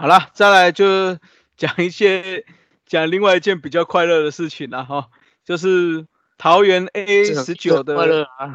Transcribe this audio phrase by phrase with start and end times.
[0.00, 1.18] 好了，再来就
[1.56, 2.44] 讲一些
[2.86, 5.08] 讲另外一件比较快乐的事情了哈，
[5.44, 6.06] 就是
[6.36, 8.54] 桃园 A 十九的快乐啊，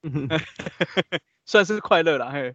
[1.44, 2.54] 算是快乐了嘿。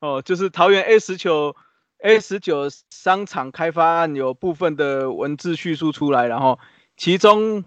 [0.00, 1.56] 哦，就是桃园 A 十九
[2.00, 6.58] A 十九商场开发案有部分的文字叙述出来，然后
[6.98, 7.64] 其中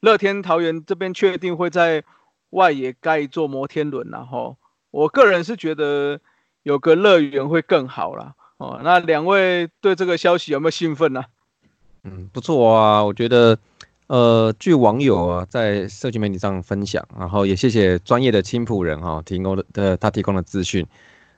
[0.00, 2.02] 乐天桃园这边确定会在
[2.48, 4.56] 外野盖一座摩天轮，然后
[4.90, 6.18] 我个人是觉得
[6.62, 8.36] 有个乐园会更好啦。
[8.62, 11.24] 哦，那两位对这个消息有没有兴奋呢？
[12.04, 13.58] 嗯，不错啊，我觉得，
[14.06, 20.86] 呃，据网友啊在社群媒体上分享，然后也谢谢专业的青浦人哈提供的的他提供的资讯，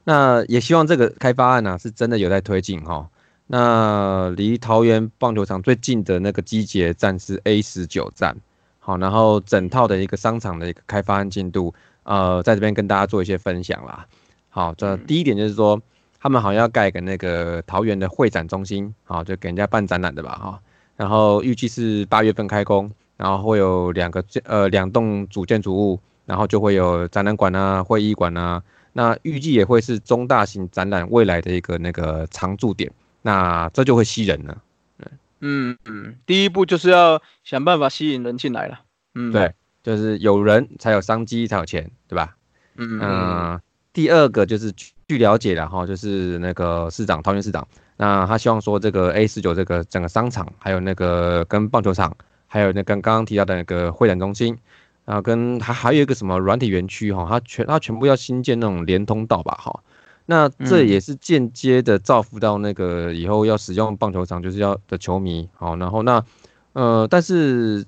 [0.04, 3.08] 那也希望这个开发案呢是真的有在推进哈。
[3.46, 8.36] 那离桃园棒球场最近的那个集结站是 A 十九站，
[8.80, 14.06] 好，然后整套的一个商场的一个开发案进度，呃，在这边跟大家做一些分享啦。
[14.50, 15.80] 好，这第一点就是说。
[16.24, 20.58] 他们好像要盖个那个桃园的会展中心，好，就给人家办展览的吧，哈。
[20.96, 28.62] 然后预计是八月份开工，然后会有两个呃两栋主建筑物，然后就会有展览馆啊、会议馆啊。
[28.94, 34.56] 那预计也会是中大型展览未来的一个那个常驻点，那这就会吸人了。
[35.40, 38.80] 嗯嗯，第一步就是要想办法吸引人进来了。
[39.14, 39.52] 嗯，对，
[39.82, 42.34] 就是有人才有商机才有钱，对吧？
[42.76, 43.60] 嗯嗯。
[43.92, 44.72] 第二个就是
[45.06, 47.66] 据了解了哈，就是那个市长桃园市长，
[47.96, 52.16] 那他希望说这个 A 十九这个整个商场，还有那个跟棒球场，
[52.46, 54.56] 还有那跟刚刚提到的那个会展中心，
[55.04, 59.80] 然后跟还还有一个什么软体园区哈，它全它全部要新建那种连通道吧哈，
[60.24, 66.24] 那这也是间接的造福到那个以后要使用棒球场就是要的球迷好，然后那
[66.72, 67.84] 呃但是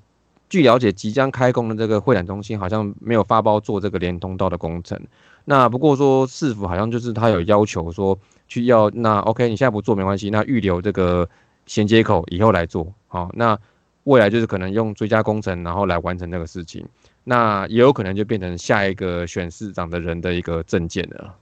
[0.49, 5.01] 据了解即将开工的这个会展中心好像没有发包做这个连通道的工程。
[5.49, 11.27] 那不过说市府好像就是他有要求说去要那 OK，你现在不做没关系，那预留这个
[11.65, 13.57] 衔接口以后来做好，那
[14.03, 16.85] 未来就是可能用追加工程然后来完成这个事情，
[17.23, 21.33] 那也有可能就变成下一个选市长的人的一个证件了。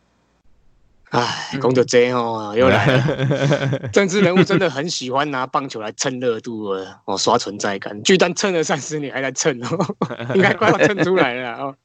[1.11, 3.89] 唉，工作真哦，又来了。
[3.93, 8.01] 政治人物真的很喜欢拿棒球来蹭热度啊，哦，刷存在感。
[8.03, 9.95] 巨蛋蹭了三十年，还在蹭哦，
[10.35, 11.75] 应该快要蹭出来了哦。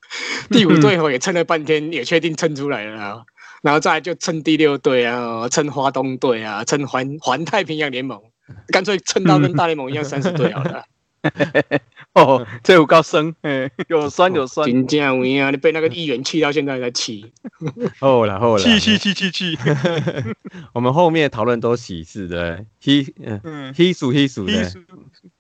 [0.50, 3.24] 第五队后也蹭了半天，也确定蹭出来了哦。
[3.62, 8.18] 然后再就蹭第六队啊，蹭华东队啊，蹭环环太平洋联盟，
[8.68, 10.84] 干脆蹭到跟大联盟一样三十队好了。
[12.24, 14.66] 哦，这有高升，哎，有酸有酸。
[14.66, 15.50] 真正有影啊！
[15.50, 17.32] 你被那个议员气到现在还在气。
[17.98, 19.58] 后来后来，气气气气气。
[20.74, 24.52] 我们后面讨论都喜事的，喜嗯喜数喜数的。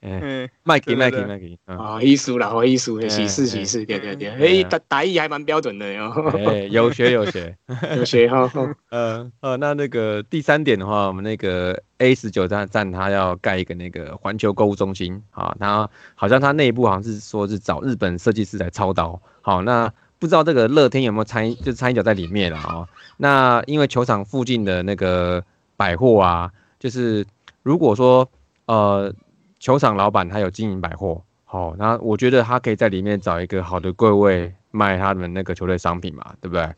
[0.02, 1.44] 嗯，麦克麦克麦克。
[1.66, 4.28] 啊，喜属然后喜属喜事喜事，对对对。
[4.30, 6.10] 哎，打打意还蛮标准的哟。
[6.46, 7.54] 哎，有学有学
[7.96, 8.50] 有学哈。
[8.90, 19.20] 呃呃，那那个第三点的话，我们那个 A 十九站站，它要盖一个那个环球购物中心啊，它好像它内部好像是说是找日本设计师来操刀。
[19.42, 22.88] 好，那不知道这个乐天有没有参就参一脚在里面了啊？
[23.18, 25.44] 那因为球场附近的那个
[25.76, 27.26] 百货啊，就是
[27.62, 28.26] 如果说
[28.66, 29.12] 呃
[29.60, 36.68] 球场老板他有经营百货，好，那我觉得他可以在里面找一个好的柜位卖他们那个球队商品嘛，对不对？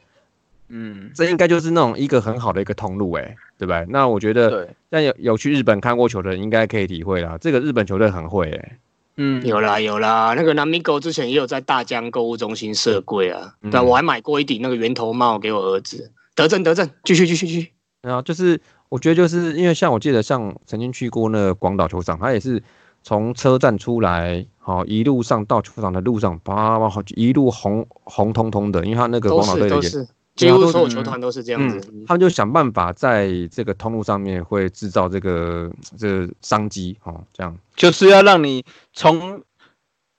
[0.69, 3.87] 嗯，这应该就是那种一个很好的一个通路，哎，对不对？
[3.89, 8.79] 那我觉得，但有有去日本看过球的人应该可以体会啦，这个日本球队很会，哎，
[9.17, 16.11] 嗯，有啦有啦，那个南米狗之前也有在大江购物中心设柜啊，对，我还买过一顶那个圆头帽给我儿子。
[16.35, 17.73] 德政德政，继续继续继续。
[18.01, 18.59] 然后就是
[18.93, 22.63] 我觉得就是因为像我记得像曾经去过那个广岛球场，他也是
[23.03, 29.91] 从车站出来，好一路上到球场的路上，叭叭好一路红红彤彤的，因为他那个广岛队的也。
[30.35, 38.65] 几乎所有球团都是这样子，他们就想办法在这个通路上面会制造这个这个商机，哦，这样就是要让你
[38.95, 39.43] 从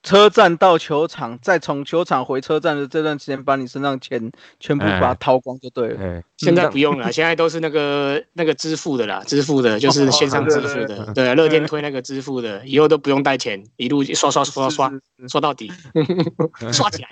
[0.03, 6.21] 车站到球场，再从球场回车站的这段时间，把你身上钱全部把它掏光就对了。
[6.38, 14.91] 现在不用了，现在都是那个那个支付的啦，支付的就是线上支付的，对，乐天推那个支付的，以后都不用带钱，一路刷刷刷刷
[15.29, 15.71] 刷到底，
[16.73, 17.09] 刷起来。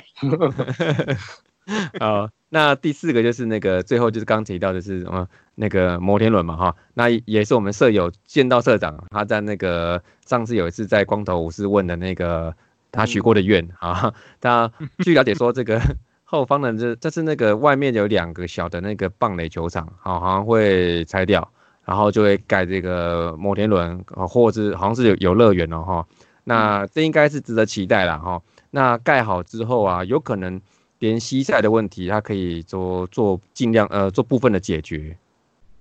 [2.00, 12.54] 好，那第四个就是那个最后就是刚提到的是什么那个摩天轮嘛哈，那也是我们舍友见到社长，他在那个上次有一次在光头武士问的那个
[12.92, 15.82] 他许过的愿啊，他据了解说这个
[16.24, 21.52] 后方的这这是那个外面有两个小的那个棒垒球场，好好像会拆掉，
[21.86, 26.08] 然后就会盖这个摩天轮，或者是好像是有有乐园哦哈，
[26.44, 30.62] 那这应该是值得期待了哈，那盖好之后啊，有可能。
[31.02, 35.18] 连西赛的问题，它可以做做尽量呃做部分的解决，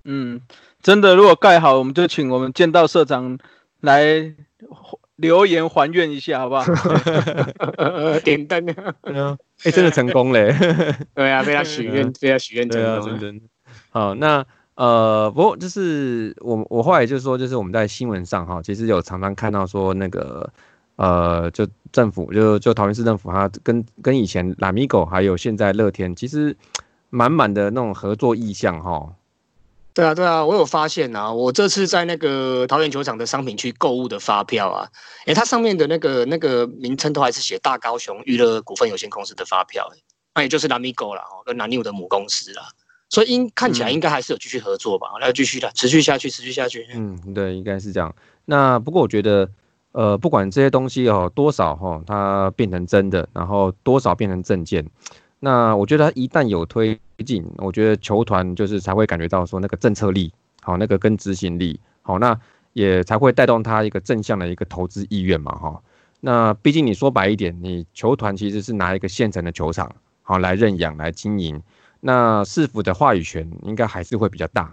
[0.03, 0.41] 嗯，
[0.81, 3.37] 真的，如果盖好，我们就请我们剑道社长
[3.81, 4.33] 来
[5.21, 6.65] 留言还愿一下，好不好？
[8.25, 9.37] 点灯啊！
[9.63, 10.53] 哎，真的成功嘞！
[11.13, 13.19] 对啊，被他许愿，被他许愿成功。
[13.19, 13.45] 真的。
[13.91, 14.43] 好，那
[14.75, 20.51] 呃，不过就是我我后来就是说，就是我们在新闻上哈，其实有常常看到说那个
[20.95, 26.55] 呃，就政府就就桃园市政府，它跟跟以前拉米狗还有现在乐天，其实
[27.09, 29.13] 满满的那种合作意向哈。
[29.93, 34.87] 对啊，对啊，我有发现啊，我这次在那个桃园球场的商品区购物的发票啊，
[35.25, 39.97] 哎，它上面的那个那个名称都还是写大高雄娱乐股份有限公司的发票，哎，
[40.35, 42.63] 那也就是南米狗了哦，跟南纽的母公司啦，
[43.09, 46.87] 所以应看起来应该还是有继续合作吧，要继续的，持续下去，持续下去。
[46.93, 48.15] 嗯，对，应该是这样。
[48.45, 49.49] 那不过我觉得，
[49.91, 54.89] 呃，不管这些东西哦多少哈，它变成真的，然后多少变成证件。
[55.43, 62.39] 那我觉得一旦有推进，我觉得球团就是才会感觉到说那个政策力好，那个跟执行力好，那
[62.73, 65.81] 也才会带动他一个正向的一个投资意愿嘛哈。
[66.19, 69.91] 那毕竟你说白一点，你球团其实是拿一个现成的球场
[70.21, 71.59] 好来认养来经营，
[72.01, 74.71] 那市府的话语权应该还是会比较大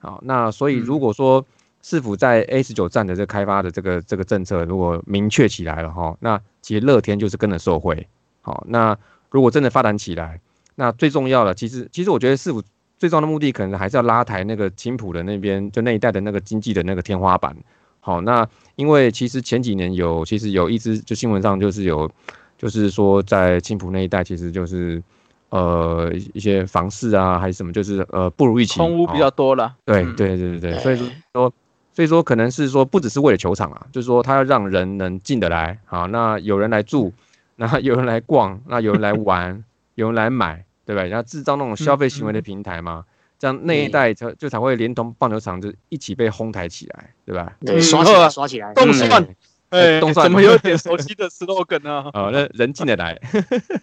[0.00, 0.20] 好。
[0.22, 1.42] 那所以如果说
[1.80, 8.06] 市府在 A 十九站的这开发的这个这个政策如果明确起来了哈，那其实乐天就是跟着受惠
[8.42, 8.98] 好那。
[9.30, 10.40] 如果真的发展起来，
[10.74, 12.62] 那最重要的，其实其实我觉得市府
[12.98, 17.56] 最重要的目的，可能还是要拉抬那个青浦的那边，就那一带的那个经济的那个天花板。
[18.00, 18.46] 好，那
[18.76, 22.10] 因为其实前几年有，其实有一支就新闻上就是有，
[22.58, 25.02] 就是说在青浦那一带，其实就是
[25.50, 29.74] 呃一些房市啊，还是什么，就是呃不如预期，空屋比较多了。
[29.84, 31.52] 对对对对对，所以说
[31.92, 37.12] 所以说可能是说不只是为了球场啊，就是说他要让人能进得来，好，那有人来住。
[37.60, 39.62] 那有人来逛，那有人来玩，
[39.94, 41.02] 有人来买，对吧？
[41.04, 43.04] 然后制造那种消费行为的平台嘛，
[43.38, 47.52] 这样那一代才就才会连同棒球场就一起被哄抬起来，对吧？
[47.60, 49.28] 对，刷起来，刷起来，动算，
[49.68, 52.08] 哎，动算，怎么有点熟悉的 slogan 呢？
[52.16, 53.20] 哦，那人进得来，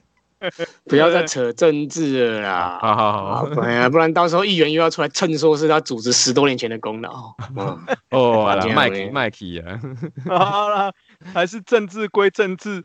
[0.89, 2.79] 不要再扯政治了啦！
[2.81, 7.31] 好好好，哎呀，不然到时候议员又要出来蹭说是他组织十多年前的功劳。
[8.09, 9.79] 哦，麦克麦克呀，
[10.25, 10.91] 好了，
[11.31, 12.83] 还是政治归政治。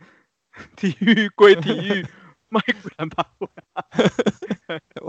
[0.77, 2.07] 体育归体育，
[2.49, 3.49] 麦古兰巴布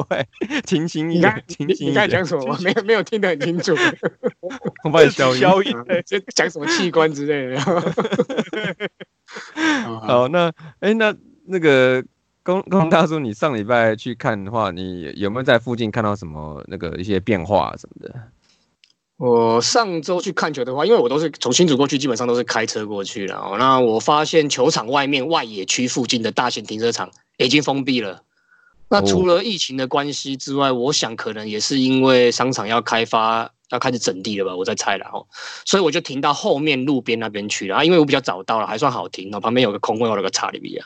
[0.10, 0.28] 喂，
[0.64, 2.58] 清醒一点，你你刚才讲什么？
[2.62, 3.76] 没有没有听得很清楚。
[4.84, 5.72] 我帮你消消音，
[6.06, 7.62] 就讲什么器官之类的。
[10.02, 11.14] 好，那哎，那
[11.46, 12.04] 那个
[12.44, 18.16] 公公大叔，你上礼拜去看的话，你有没有在附近看到什么那个一些变化什么的？
[19.18, 23.56] 我上周去看球的话，因为我都是从新竹过去，基本上都是开车过去了。
[23.58, 28.24] 那我发现球场外面外野区附近的大型停车场已经封闭了。
[28.90, 34.56] 那除了疫情的关系之外，我想可能也是因为商场要开发，要开始整地了吧？
[34.56, 35.26] 我在猜了哦。
[35.66, 37.84] 所以我就停到后面路边那边去了啊。
[37.84, 39.40] 因为我比较早到了，还算好停哦。
[39.40, 40.86] 旁边有个空位，我有个查理比亚。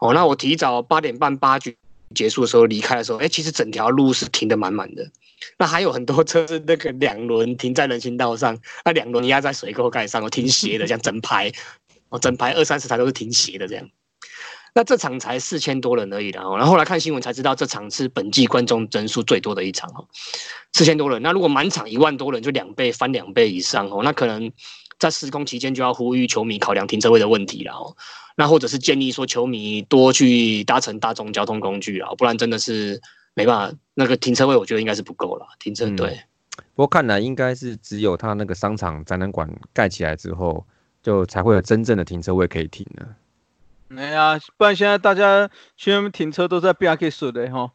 [0.00, 1.76] 哦，那我提早八点半八局
[2.14, 5.08] 结束的时候离开的时候，哎，其实整条路是停的满满的。
[5.58, 11.52] 那还有很多车是那个两轮停在人行道上，那两轮压在水沟盖上，我，停斜的，像整排，
[12.08, 13.88] 哦，整排二三十台都是停斜的这样。
[14.74, 20.06] 那这场才四千多人而已的哦，然后来看新闻才知道，这场是本季观众人数最多的一场哦，
[20.72, 21.22] 四千多人。
[21.22, 24.50] 那如果满场一万多人，就两倍翻两倍以上哦，那可能
[24.98, 27.96] 在施工期间就要呼吁球迷考量停车位的问题了哦，
[28.36, 33.00] 那或者是建议说球迷多去搭乘大众交通工具啊，不然真的是。
[33.36, 35.46] 没办法，那个停车位我觉得应该是不够了。
[35.60, 36.22] 停车对，
[36.74, 40.66] 不过看来应该是只有他那个商场展览馆盖起来之后，
[41.02, 44.00] 就才会有真正的停车位可以停了。
[44.00, 47.70] 哎呀，不然现在大家去那边停车都在 B R K 数的哈。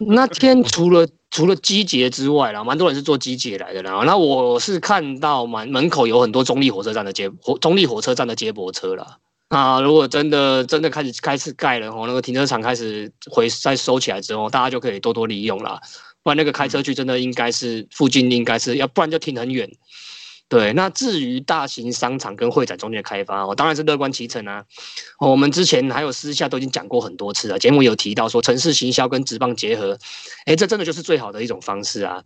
[0.00, 4.02] 那天除了除了机捷之外啦，蛮多人是坐机捷来的啦。
[4.04, 9.18] 那我是看到满门口有很多中立火车站的接火中立火车站的接驳车啦。
[9.48, 15.80] 啊，如果真的真的开始开始盖了哦，那个停车场开始回再收起来之后，大家就可以多多利用了。
[16.22, 19.70] 不然那个开车去真的应该是附近应该是要，不然就停很远。
[20.48, 24.64] 对，那至于大型商场跟会展中间的开发，我当然是乐观其成啊。
[25.18, 29.98] 我们之前还有私下都已经讲过很多次了，节目有提到说城市行销跟职棒结合，
[30.44, 32.22] 哎，这真的就是最好的一种方式啊。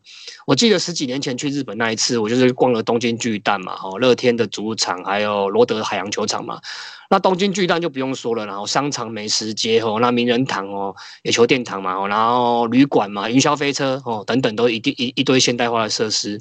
[0.46, 6.60] 我记得十几年前去日本那一次，我就是逛了东京巨蛋嘛，哦，乐天的主场，还有罗德海洋球场嘛。
[7.08, 16.38] 那东京巨蛋就不用说了，然后商场、美食街哦，那名人堂哦，野球殿堂嘛，然后旅馆嘛，云霄飞车哦，等等，都一定一一堆现代化的设施。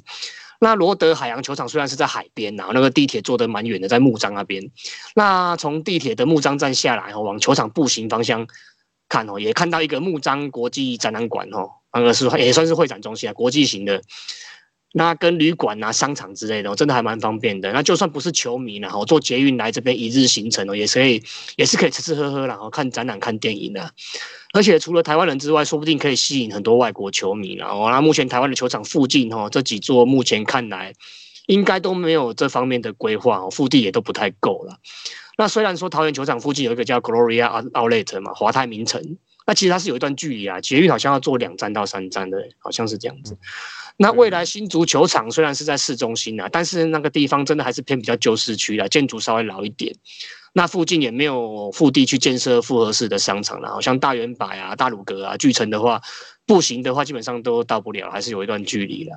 [0.60, 4.70] 那罗德海洋球场虽然是在海边然后那个地铁坐得蛮远的，在木章那边。
[5.14, 8.46] 那从地铁的木章站下来哦，往球场步行方向
[9.08, 14.02] 看哦，也看到一个木章国际展览馆哦，那个是也算是会展中心啊，国际型的。
[14.92, 17.72] 那跟旅馆啊、商场之类的，真的还蛮方便的。
[17.72, 21.22] 那就算不是球迷然后坐捷运来这边一日行程哦，也是可以，
[21.56, 23.92] 也是可以吃吃喝喝，然后看展览、看电影的。
[24.52, 30.92] 而且除了台湾人之外，说不定可以吸引很多外国球迷然后那目前台湾的球场附近哦，这几座目前看来
[31.46, 34.78] 应该都没有这方面的规划哦，腹地也都不太够了。
[35.38, 39.16] 那虽然说桃园球场附近有一个叫 Gloria Outlet 嘛，华泰名城，
[39.46, 43.38] 那其实它是有一段距离啊，捷运好像要坐两站到三站的，好像是这样子。
[44.02, 49.94] 那未来新足球场虽然是在市中心啊，但是那个地方真的还是偏比较旧市区啦，建筑稍微老一点。
[50.54, 56.00] 那附近也没有腹地去建设复合式的商场啦，好像大圆柏啊、大鲁阁啊、巨城的话，
[56.46, 59.16] 步行的话基本上都到不了，还是有一段距离啦。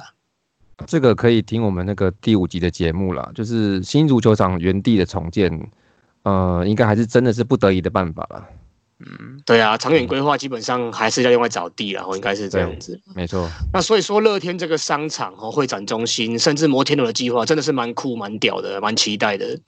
[0.85, 5.49] 这个可以听我们那个第五集的节目了，就是新足球场原地的重建，
[6.23, 8.45] 呃，应该还是真的是不得已的办法了。
[9.05, 12.99] 嗯，对啊，长远规划基本上还是要另外找地然后应该是这样子。
[13.13, 13.49] 没错。
[13.73, 19.59] 那所以说，乐天这个商场和会展中心，甚至摩天轮的计划，真的是蛮酷、蛮屌的，蛮期待的。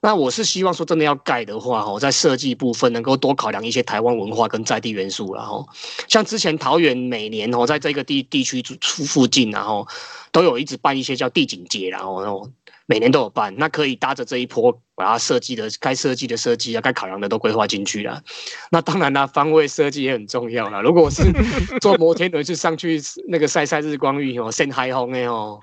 [0.00, 5.68] 那我是希望说，真的要盖的话，哈，在设计部分能够多考量一些台湾文化跟在地元素，然后
[6.08, 9.86] 像之前桃园每年哦，在这个地地区出附近，然后
[10.32, 12.48] 都有一直办一些叫地景节，然后然后。
[12.92, 18.22] 每年都有办，那可以搭着这一波把它设计的该设计的设计啊，该考量的都规划进去了。
[18.70, 20.82] 那当然啦，方位设计也很重要啦。
[20.82, 21.22] 如果是
[21.80, 25.58] 坐摩天轮去上去那个晒晒日光浴哦，晒海风哎哦，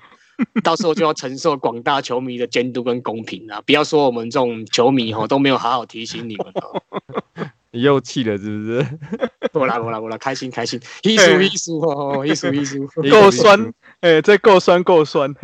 [0.64, 3.62] 到时候就要承受广大球迷的监督跟公平啊。
[3.64, 6.82] 不要说我们这种球迷哦都没有好好提醒你们哦。
[7.72, 8.84] 你又气了是不是？
[9.52, 15.34] 我来我来我来，开心开心，一输一输哦，一输一输， 够酸哎，这够酸够酸。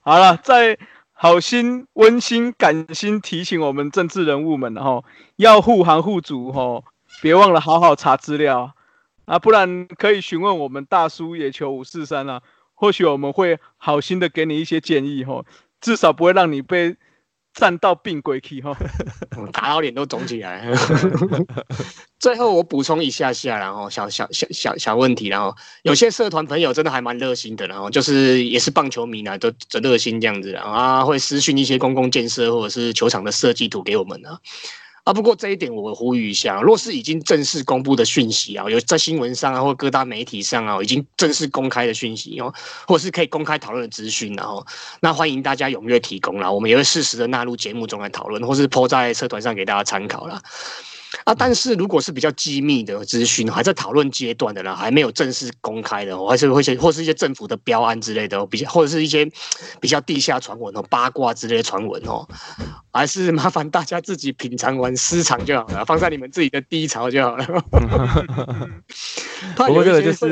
[0.00, 0.78] 好了，在
[1.12, 5.02] 好心温馨感心提醒我们政治人物们哦，
[5.36, 6.82] 要护航护主哈，
[7.22, 8.74] 别忘了好好查资料
[9.24, 12.42] 啊，不然可以询问我们大叔野球五四三啊，
[12.74, 15.44] 或许我们会好心的给你一些建议哈，
[15.80, 16.96] 至少不会让你被。
[17.54, 18.76] 站到病鬼去哈，
[19.52, 20.70] 打到脸都肿起来。
[22.18, 34.38] 最后我补充一下下，然后小小小小小问题，然后有些社团朋友真的还蛮热心的，然后就是也是棒球迷呢，都都热心这样子，然后啊会私讯一些公共建设或者是球场的设计图给我们呢。
[35.04, 42.52] 啊，不过这一点我呼吁一下，若是已经正式公布的讯息啊，有在新闻上啊或各大媒体上啊，已经正式公开的讯息哦，
[42.86, 44.66] 或是可以公开讨论的资讯，然后
[45.00, 50.40] 那欢迎大家踊跃提供啦，我们也会适时的纳入节目中来讨论，或是抛在社团上给大家参考啦。
[51.22, 59.24] 啊，但是如果是比较机密的资讯，还在讨论阶段的啦，还没有正式公开的，我还是会些或是一些政府的标案之类的，比较或者是一些
[59.80, 62.26] 比较地下传闻哦、八卦之类的传闻哦，
[62.92, 67.44] 还是麻烦大家自己品尝完私藏就好了，放在你们自己的低潮就好了。
[69.56, 70.26] 不过这个就是，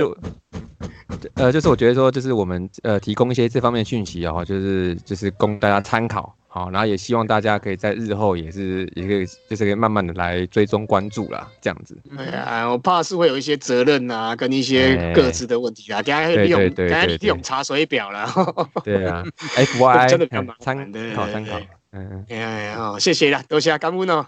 [1.34, 6.34] 呃，就是我觉得说，就是我们呃提供一些这方面讯息哦，就是就是供大家参考。
[6.54, 11.96] 好，然后也希望大家可以在日后也是也可以，就是可以慢慢的来追踪关注啦，这样子。
[12.18, 18.28] 哎呀，我怕是会有一些责任啊，跟一些各自的问题啊，等下利用等下利用查水表了。
[18.84, 19.24] 对啊，
[19.56, 21.58] F Y 真的比较麻烦，参考参考。
[21.92, 24.26] 嗯，哎呀，好，谢谢啦，多谢感恩哦。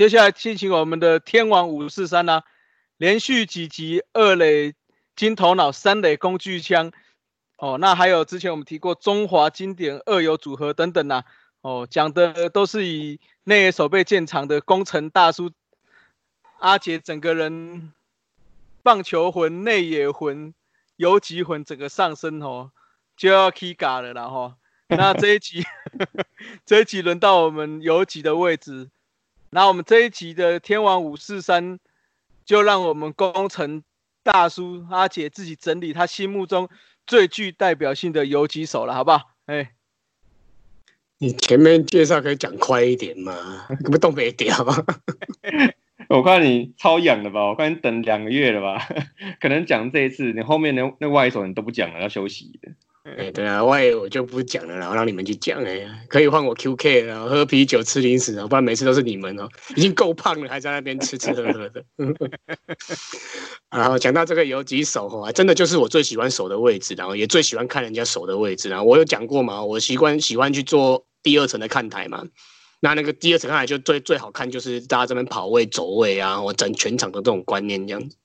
[0.00, 2.44] 接下来进行我们的天王五四三啦，
[2.96, 4.72] 连续几集二垒
[5.14, 6.90] 金头脑，三垒工具枪，
[7.58, 11.24] 哦，那还有之前我们提过中华经典二游组合等等呐，
[11.60, 15.50] 哦，讲的都是以内野守备见长的工程大叔
[16.60, 17.92] 阿杰整个人
[18.82, 20.54] 棒球魂、内野魂、
[20.96, 22.70] 游击魂整个上升哦，
[23.18, 24.56] 就要 K 嘎了啦哈，
[24.88, 25.62] 那这一集
[26.64, 28.88] 这一集轮到我们游击的位置。
[29.50, 31.80] 那我们这一集的天王五四三，
[32.44, 33.82] 就让我们工程
[34.22, 36.68] 大叔阿姐自己整理他心目中
[37.04, 39.32] 最具代表性的游击手了，好不好？
[39.46, 39.72] 哎，
[41.18, 43.66] 你前面介绍可以讲快一点吗？
[43.68, 44.56] 根本动不掉。
[46.08, 47.46] 我看你超痒的吧？
[47.48, 48.88] 我看你等两个月了吧？
[49.40, 52.70] 可能讲这一次，你后面那那外一手你都不讲了，要休息的。
[53.02, 55.64] 哎，对啊，我也我就不讲了，然后让你们去讲。
[55.64, 61.82] 哎，可以换我 QK 了，喝啤酒吃零食啊，不然每次都是你们哦， 已经够胖了，还在那边吃吃喝喝的。
[63.72, 68.68] 然后讲到这个游击手哦，真的就是我最喜欢守的位置，然后也最喜欢看人家守的位置。
[68.68, 72.22] 然后我有讲过嘛，我习惯喜欢去做第二层的看台嘛。
[72.80, 78.16] 那那个第二层看台就最最好看，就是大家这边跑位走位啊，我整全场的这种观念这样子。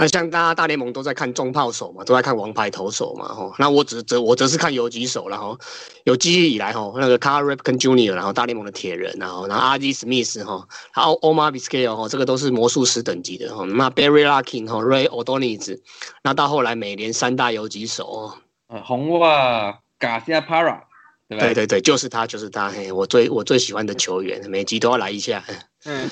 [0.00, 3.52] 那像大家大联盟都在看重炮手嘛，都在看王牌投手嘛，吼。
[3.58, 5.58] 那我只则我则是看游击手，然后
[6.04, 9.92] 有记忆以来吼，那个 Carl Ripken Jr.，然后大联盟的铁人，然后然后 R.G.
[9.92, 13.64] Smith 哈，还有 Omar Vizquel 哈，这个都是魔术师等级的哈。
[13.66, 15.78] 那 Barry Larkin 哈，Ray O'Donnell，
[16.22, 18.34] 那到后来美联三大游击手哦，
[18.68, 20.80] 呃，红袜 Garcia Parra，
[21.28, 25.44] 对对对对，就是他，就是他，嘿，我最我最喜欢的球员，每集都要来一下。
[25.84, 26.08] 嗯。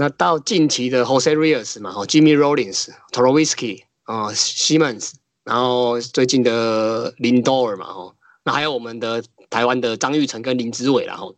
[0.00, 7.76] 那到近期的 Jose Rios 嘛，哈，Jimmy Rollins、t o r o w i s k i 啊，Simmons，然后最近的 Lindor
[7.76, 8.14] 嘛，哦，
[8.44, 11.34] 那还有我们的台湾的张玉成跟林子伟，然后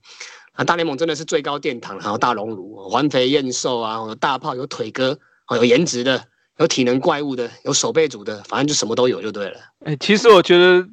[0.53, 5.19] 啊，大联盟真的是最高殿堂，然后大熔炉，环肥燕瘦啊，有大炮，有腿哥，
[5.57, 6.23] 有颜值的，
[6.59, 9.59] 有体能怪物的，有手背组的，反正就什么都有就对了。
[9.87, 10.87] 哎，其实我觉得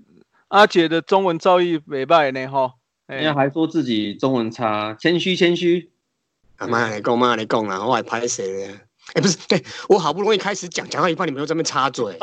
[0.48, 2.76] 阿杰的中文造诣没败呢，哈，
[3.08, 5.92] 人家还说自己中文差，谦虚谦虚。
[6.58, 8.80] 啊妈来讲，妈来讲啊，我还拍谁咧？
[9.14, 12.18] 哎，不是，对我好不容易开始讲，讲到一半你们又在那边插嘴。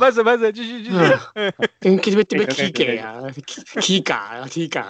[0.00, 0.96] 拍谁拍谁，继续继续。
[1.80, 3.20] 跟这边这边 K 给啊
[3.80, 4.80] ，K 嘎啊，K 嘎。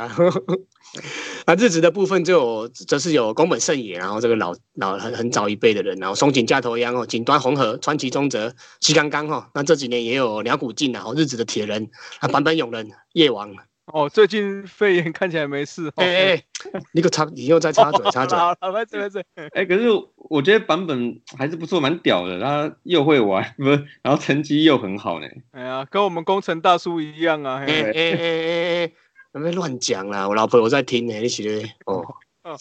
[1.45, 9.51] 啊， 日子的部分就有，则是有宫本胜也，然后这个老老很很早一辈的人，然后松井架头央哦，锦端红河，川崎宗泽，西刚刚哈。
[9.55, 11.91] 那这几年也有鸟谷进啊，日子的铁人
[12.21, 13.53] 啊，坂本勇人，夜王。
[13.87, 15.91] 哦，最近肺炎看起来没事。
[15.97, 16.43] 哎哎，
[16.93, 18.39] 你个插，你又在插嘴插嘴。
[18.39, 19.25] 好了，没事没事。
[19.55, 22.41] 哎，可是我觉得版本还是不错，蛮屌的。
[22.41, 25.27] 他又会玩，不是，然后成绩又很好呢。
[25.51, 27.59] 哎呀，跟我们工程大叔一样啊。
[27.59, 28.93] 哎哎哎哎
[29.33, 32.05] 哎，别乱讲啦，我老婆我在听呢，你起来 哦。
[32.45, 32.57] 哦。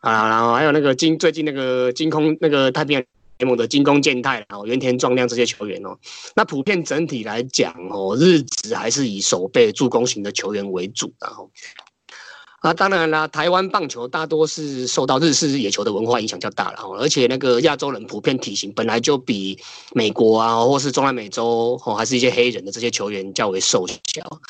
[0.00, 3.04] 啊，然后还有那个金，最近那个金空那个太平洋。
[3.38, 5.98] 联盟的进攻健太哦，原田壮亮这些球员哦，
[6.36, 11.50] 那普遍整体来讲哦，日子还是以守备助攻型的球员为主，然后
[12.62, 19.58] 啊，当然啦，台湾棒球大多是受到日式野球的文化影响较大了哦，而且那个亚洲人普遍体型本来就比
[19.94, 24.40] 美国啊，或是中南美洲哦，还是一些黑人的这些球员较为瘦小。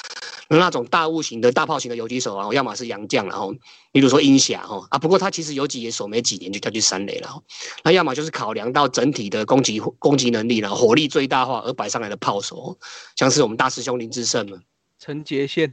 [0.49, 3.55] 那种大物型的大炮型的游击手啊，要么是洋将，然后，
[3.91, 7.43] 比如说鹰侠哈啊，不过他其实游击也守没几年就跳去三垒了，
[7.83, 12.77] 那要么就是考量到整体的攻击攻击能力然后火力最大化而摆上来的炮手，
[13.17, 14.59] 像是我们大师兄林志胜嘛，
[14.99, 15.73] 陈杰宪，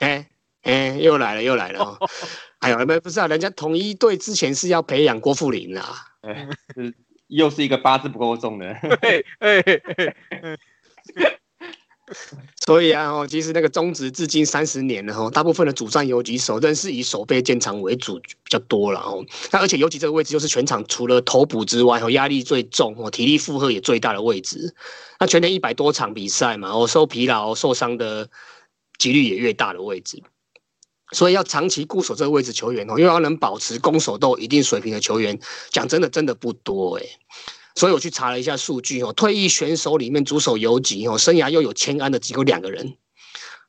[0.00, 0.28] 哎
[0.64, 1.98] 哎又来了又来了，哦
[2.60, 6.48] 哎呦不不是啊，人家统一队之前是要培养郭富林啊，哎，
[7.28, 8.74] 又是一个八字不够重的。
[12.66, 19.24] 所以啊，哦，其实那个中职至今三十年了，哈，大部分的主战游击手仍是以守备建长为主比较多了，哦。
[19.50, 24.74] 那而且游击这个位置就是全场除了头补之外，哦，压力最重，哦，体力负荷也最大的位置。
[25.18, 28.28] 那全年一百多场比赛嘛，哦，受疲劳、受伤的
[28.98, 30.22] 几率也越大的位置。
[31.12, 35.38] 所以要长期固守这个位置球员，哦，又要能保持攻守都一定水平的球员，
[35.70, 37.04] 讲真的，真的不多，哎。
[37.76, 42.96] 所以我去查了一下数据哦，退役选手里面主守游击哦，生涯又有千安的只有两个人。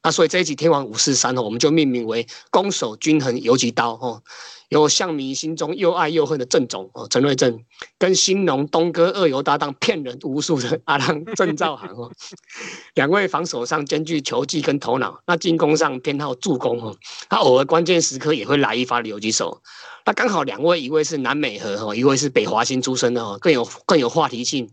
[0.06, 4.22] 那所以这一集天王五四三哦，我们就命名为攻守均衡游击刀哦。
[4.70, 7.60] 有向迷心中又爱又恨的郑总哦，陈瑞正
[7.98, 12.12] 跟新农东哥二游搭档骗人无数的阿郎郑兆航哦，
[12.94, 16.96] 两位防守上兼具球技跟头脑，那进攻上偏好助攻哦，
[17.28, 19.60] 他偶尔关键时刻也会来一发的游击手。
[20.06, 24.70] 那刚好两位，一位是南美和哈，一位是北华新出身的哦，更有更有话题性。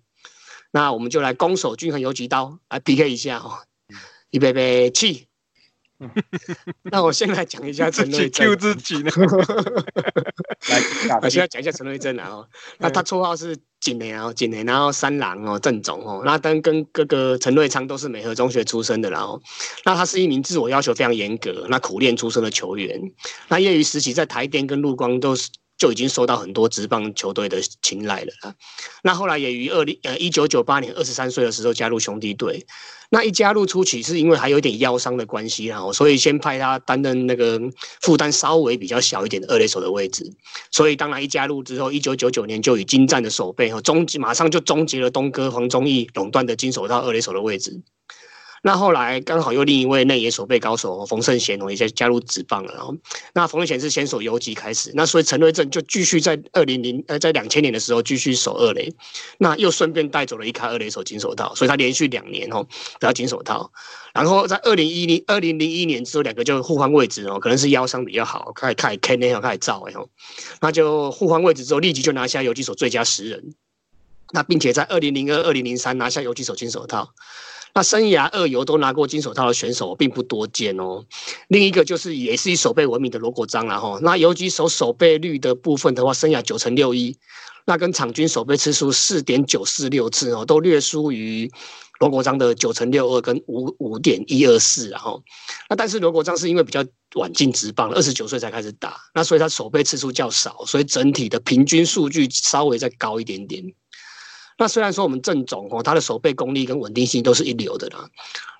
[0.72, 3.64] 那我们就来攻守均衡游击刀来 PK 一下哈，
[4.32, 5.28] 预备备起。
[6.90, 9.10] 那我先来讲一下陈瑞正自己呢。
[11.08, 12.28] 来，我先来讲一下陈瑞珍啊。
[12.28, 16.22] 哦，那他绰号是锦雷哦，锦雷，然后三郎哦，郑总哦。
[16.24, 19.40] 那跟跟哥哥陈瑞昌都是美和中学出身的，然后，
[19.84, 23.00] 那他是一名自我要求非常严格、那苦练出身的球员。
[23.46, 25.48] 那业余时期在台电跟陆光都是。
[25.82, 28.54] 就已经受到很多职棒球队的青睐了啊！
[29.02, 32.64] 那后来也于二零呃一九九八年二十三岁的时候加入兄弟队。
[33.10, 37.60] 那一加入初期是因为还有一点腰伤的关系，然后所以先派他担任那个
[38.00, 40.32] 负担稍微比较小一点的二垒手的位置。
[40.70, 47.82] 所以当然一加入之后，一九九九年就以精湛的手背和终马上就终结了东哥黄忠义垄断的金手套二垒手的位置。
[48.64, 52.72] 那后来刚好又另一位内野守备高手冯胜贤哦，也加加入职棒了。
[52.74, 52.94] 然后，
[53.34, 58.94] 那冯胜贤是先守游击开始，那所以陈瑞正就继续在二零零呃在两千年的时候继续守二垒，
[59.38, 62.64] 那又顺便带走了一卡二垒手金手套，所以他连续两年哦
[63.00, 63.72] 得到金手套。
[64.14, 70.08] 然后在二零一零二零零一年之后，两个就互换位置哦，可能是腰伤比较好，开始开始 K 那开始造哎吼，
[70.60, 73.54] 那就互换位置之后，立即就拿下游击手最佳十人。
[74.34, 77.12] 那并且在二零零二二零零三拿下游击手金手套。
[77.74, 81.04] 那生涯二游都拿过金手套的选手并不多见哦。
[81.48, 83.98] 另一个就是也是以守备闻名的罗国璋了哈。
[84.02, 87.16] 那游击手守备率的部分的话，生涯九成六一，
[87.64, 91.50] 那跟场均守备次数四点九四六次哦，都略输于
[91.98, 95.22] 罗国璋的九成六二跟五五点一二四然后。
[95.70, 103.64] 那但是罗国璋是因为比较晚进职棒，二十九岁才开始打，那所以他守备次数较少，所以整体的平均数据稍微再高一点点。
[104.58, 108.08] 那虽然说我们郑总哦，他的守备功力跟稳定性都是一流的啦。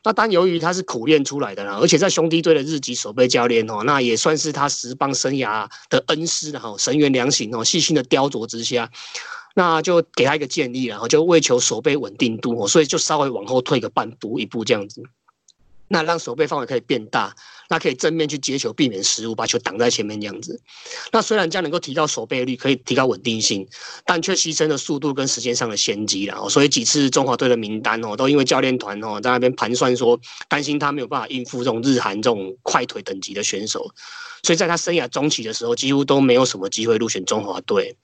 [0.05, 8.91] 那但由于他是苦练出来的啦，而且在兄弟队的日籍守备教练哦，那也算是他十棒生涯的恩师哈，神元良行哦，细心的雕琢之下，
[9.55, 15.03] 那就给他一个建议然后就为求守备稳定度哦，所以就稍微往后退个半步一步这样子。
[15.89, 17.37] 那让守备范围可以变大，
[17.73, 20.61] 那可以正面去接球，避免失误，把球挡在前面这样子。
[21.11, 23.67] 那虽然这样能够提高守备率，可以提高稳定性，
[24.05, 26.47] 但却牺牲了速度跟时间上的先机了。
[26.51, 33.91] 所以几次中华队的名单哦，都因为教练团哦在那边盘算说，担心他没有办法应付这种日韩这种快腿等级的选手，
[34.43, 37.97] 所以在他生涯中期的时候，几乎都没有什么机会入选中华队。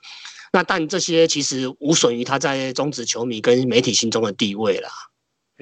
[0.50, 4.88] 那但这些其实无损于他在中职球迷跟媒体心中的地位啦。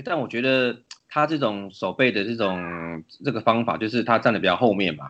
[0.04, 0.76] 但我觉得。
[1.16, 5.06] 他这种手背的这种这个方法，就是他站的比较后面嘛，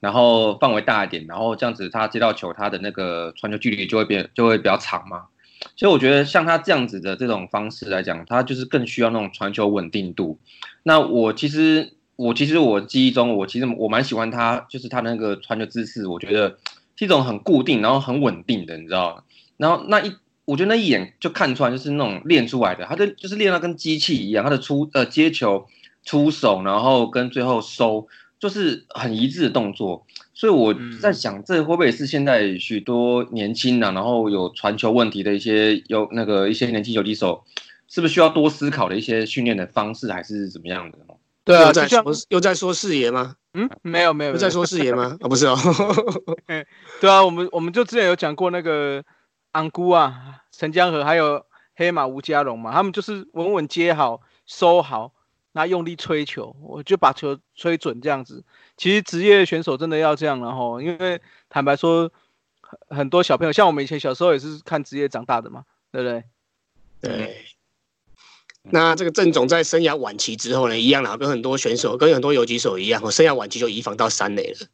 [0.00, 5.26] 然后范围大一点，然后这样子他接到球，他的那个传球距离就会变就会比较长嘛。
[5.76, 10.38] 所以我觉得像他这样子的这种方式来讲，他就是更需要那种传球稳定度。
[10.82, 16.56] 那我其实我其实我记忆中，我其实我蛮喜欢他，就是他那个传球姿势，我觉得
[16.96, 19.22] 是一种很固定，然后很稳定的，你知道
[19.58, 20.14] 然后那一。
[20.50, 25.64] 我觉得那一眼就看出来，就是那种练出来的，他的就是练到跟机器一样，他的出呃接球、
[26.04, 28.08] 出手，然后跟最后收，
[28.40, 30.04] 就是很一致的动作。
[30.34, 37.44] 所以我在想，这会不会是现在许多年轻的，然后有传球问题的一些有那个一些年轻球击手，
[37.86, 40.98] 是不是需要多思考的一些训练的方式，还是怎么样的？
[41.44, 43.34] 对啊，在说又在说视野吗？
[43.54, 45.16] 嗯，没有没有，又在说视野吗？
[45.20, 45.56] 啊，不是哦。
[47.00, 49.02] 对啊，我们我们就之前有讲过那个
[49.52, 50.42] 安姑啊。
[50.52, 55.12] 陈江河还有黑马吴家龙嘛，他们就是稳稳接好收好，
[55.52, 58.44] 那用力吹球，我就把球吹准这样子。
[58.76, 62.10] 其实职业选手真的要这样了哈，因为坦白说，
[62.60, 66.24] 很很多小朋友像我们以前小时候也是看职业长大的嘛，对不对？
[67.00, 67.46] 对。
[68.62, 74.66] 那这个郑总在生涯晚期之后呢，一样啦，跟很多选手跟很多游击手一样，我生涯晚期就移防到三垒了。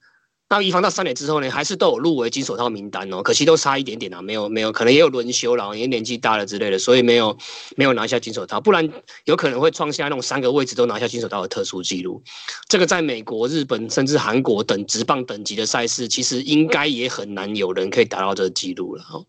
[0.48, 7.36] 那一防到三垒之后呢，还是都有入围金手套名单哦，可惜都差一点点啊，没有没有，可能也有轮休了，也年纪大了之类的，所以没有
[7.76, 8.88] 没有拿下金手套，不然
[9.24, 12.22] 有可能会创下那种三个位置都拿下金手套的特殊纪录。
[12.68, 19.26] 这个在美国、日本甚至韩国等直棒等级的赛事，其实应该也很难有人可以达到这个纪录了哦。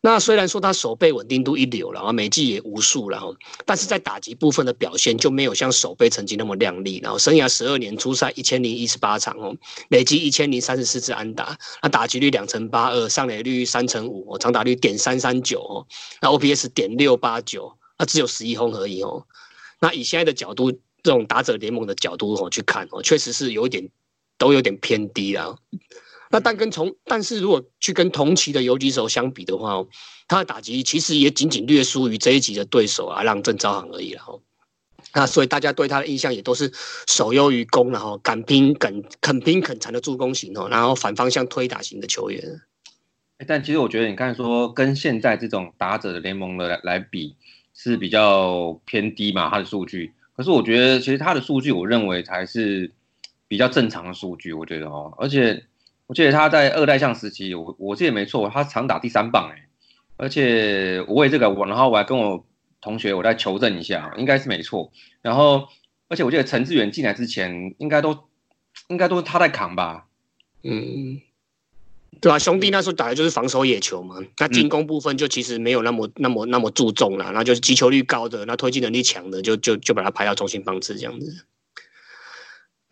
[0.00, 3.34] 那虽然说他手背稳定度一流，然后每季也无数了，
[3.66, 7.00] 但是在打击部分的表现就没有像手背曾经那么亮丽。
[7.02, 9.56] 然后生涯十二年出赛一千零一十八场哦，
[9.88, 15.86] 累计一千零三十四次安打，那打击率两成八二，上垒率三成五，哦长打率点三三九哦，
[16.22, 19.26] 那 OPS 点六八九，那只有十一轰而已哦。
[19.80, 23.88] 那以现在的角度，这种打者联盟的角度哦去看哦，确实是有一点
[24.38, 25.58] 都有点偏低了。
[26.30, 29.88] 那但跟同，但是如果去跟同期的游击手相比的话哦，
[30.26, 34.38] 他的打击其实也仅仅略输于这一级的对手啊，让郑昭航而已了哈。
[35.14, 36.70] 那所以大家对他的印象也都是
[37.06, 42.60] 守优于攻，然后敢拼肯肯拼肯缠的助攻型哦，然后反方向推打型的球员。
[43.46, 47.34] 但其实我觉得你刚才说跟现在这种打者的联盟的来来比
[47.72, 50.12] 是比较偏低嘛，他的数据。
[50.36, 52.92] 可是我觉得其实他的数据，我认为才是
[53.46, 55.64] 比较正常的数据，我觉得哦，而且。
[56.08, 59.68] 我记得他在二代象时期，我我记得没错，他常打第三棒哎，
[60.16, 62.46] 而且我为这个我，然后我还跟我
[62.80, 64.90] 同学我再求证一下，应该是没错。
[65.20, 65.68] 然后，
[66.08, 68.18] 而且我记得陈志远进来之前，应该都
[68.88, 70.06] 应该都是他在扛吧？
[70.62, 71.20] 嗯，
[72.22, 81.44] 对啊，兄弟那时候打的就是防守野球嘛，那进攻部分就其实没有那么那么那么注重了，那就是击球率高的，那推进能力强的，就就就把他排到中心方次这样子。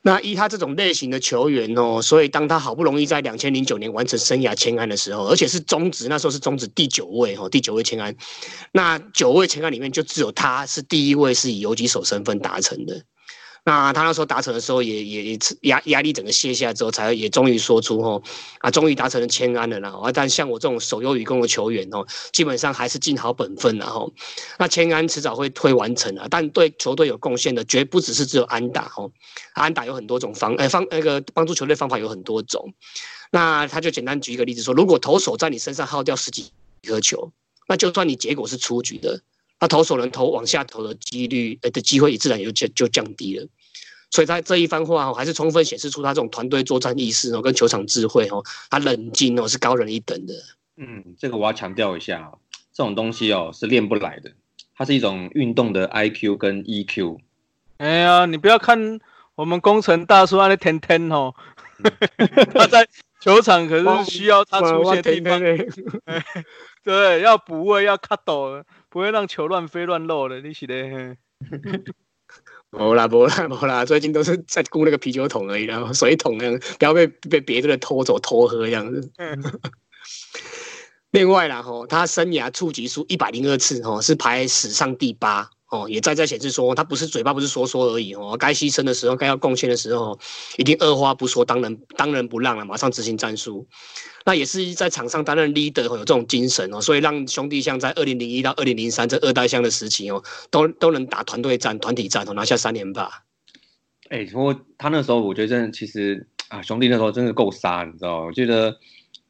[0.07, 8.15] 那依他这种类型的球员哦，所以当他好不容易在两千零九年完成生涯签安的时候，而且是中职，那时候是中职第九位哦，第九位签安，
[8.71, 13.03] 那九位签安里面就只有他是第一位是以游击手身份达成的。
[13.69, 18.23] 那他那时候达成的时候，也也也压压力整个卸下之后，才也终于说出吼
[18.61, 19.91] 啊，终于达成了签安了啦。
[19.91, 24.13] 啊，但像我这种守优于攻的球员哦，基本上还是尽好本分然后，
[24.57, 29.11] 那签安迟早会会完成啊，但对球队有贡献的，绝不只是只有安打哦。
[29.55, 32.73] 安打有很多种方，呃方那个帮助球队方法有很多种。
[33.33, 36.53] 那他就简单举一个例子说，如果投手在你身上耗掉十几
[36.87, 37.33] 颗球，
[37.67, 39.21] 那就算你结果是出局的。
[39.69, 43.47] 投手能投往下投的几率呃的机会也自然也就就降低了。
[44.11, 50.35] 所以他这一番话哦，还是充分显示出他这种团队作战意识哦，跟球场智慧哦，他冷静哦，是高人一等的。
[50.77, 52.33] 嗯，这个我要强调一下，
[52.73, 54.31] 这种东西哦是练不来的，
[54.77, 57.21] 它是一种运动的 I Q 跟 E Q。
[57.79, 59.01] 哎呀，你不要看
[59.35, 61.35] 我们工程大叔那天天哦，
[62.55, 62.87] 他在
[63.21, 65.41] 球场可是需要他出现地方，
[66.85, 68.63] 对，要补位要 cut 斗，
[68.97, 70.75] 不会让球乱飞乱漏的，你是的。
[72.73, 79.13] 没啦，没啦，没啦，最近都是在顾那个啤酒桶而已，然后水桶那样，不要被被别的人偷走偷喝这样子。
[81.13, 90.19] 另外啦，吼，他生涯触及数一百零二次，吼，是排史上第八，哦，也在在显示说，他不是嘴巴不是说说而已，哦，该牺牲的时候，该要贡献的时候，
[90.59, 93.67] 一定二话不说，当仁当仁不让了，马上执行战术。
[94.25, 103.11] 那也是在场上担任 leader，有这种精神哦，所以让兄弟像在二零零一到二零零三这二代相的时期哦，都都能打团队战、团体战，哦，拿下三连霸。
[104.09, 108.27] 哎，不过他那时候，我觉得真的其实啊，兄弟那时候真的够杀，你知道吗？
[108.27, 108.77] 我觉得。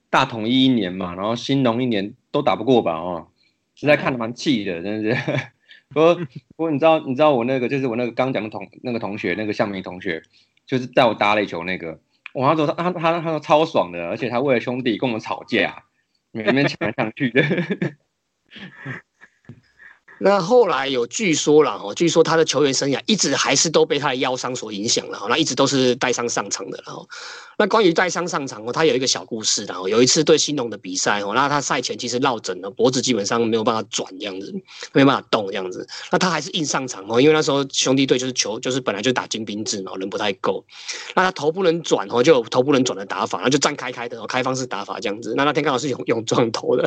[0.08, 2.92] 大统一一年嘛，然后新农一年都打不过吧？
[2.96, 3.26] 哦，
[3.74, 5.20] 实在看得蛮气的，真的是。
[5.88, 6.24] 不过，不
[6.56, 10.22] 过你知道，你知道我那个就是我那个刚讲的同那个同学，那个向明同学，
[10.66, 11.98] 就是带我打垒球那个，
[12.32, 15.84] 我，他说他他他说超爽的，而且他为了兄弟跟我们吵架，
[16.32, 17.42] 那边抢来抢去的。
[20.18, 27.08] 那后来有据说了哈，据说他的球员生涯一直还是都被他的腰伤所影响了哈，那一直都是带伤上场的然后。
[27.58, 29.88] 那关于带伤上场哦，他有一个小故事的哦。
[29.88, 34.52] 有一次对新农的比赛哦，那他赛前其实落枕了，脖子基本上没有办法转这样子，
[34.92, 35.88] 没办法动这样子。
[36.10, 40.62] 那他还是硬上场哦，因为那时候兄弟队就是球就是本来就打精兵制嘛，人不太够。
[41.14, 45.32] 那他头不能转哦，就有头不能转的打法，然后就站开开的哦，开放式打法这样子。
[45.34, 46.86] 那那天刚好是泳泳装投的，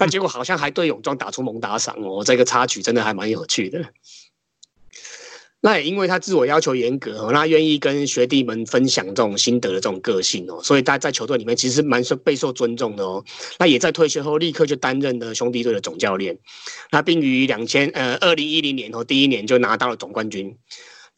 [0.00, 3.86] 那结果好像还对泳装打出猛打赏哦，这个差曲真的还蛮有趣的。
[5.60, 13.24] 那也因为他自我要求严格哦，那愿意跟学弟们分享这种心得的这种个性哦，所以他在球队里面其实蛮受备受尊重的哦。
[13.58, 16.38] 那也在退休后立刻就担任了兄弟队的总教练，
[16.92, 20.56] 那并于两千呃二零一零年哦第一年就拿到了总冠军。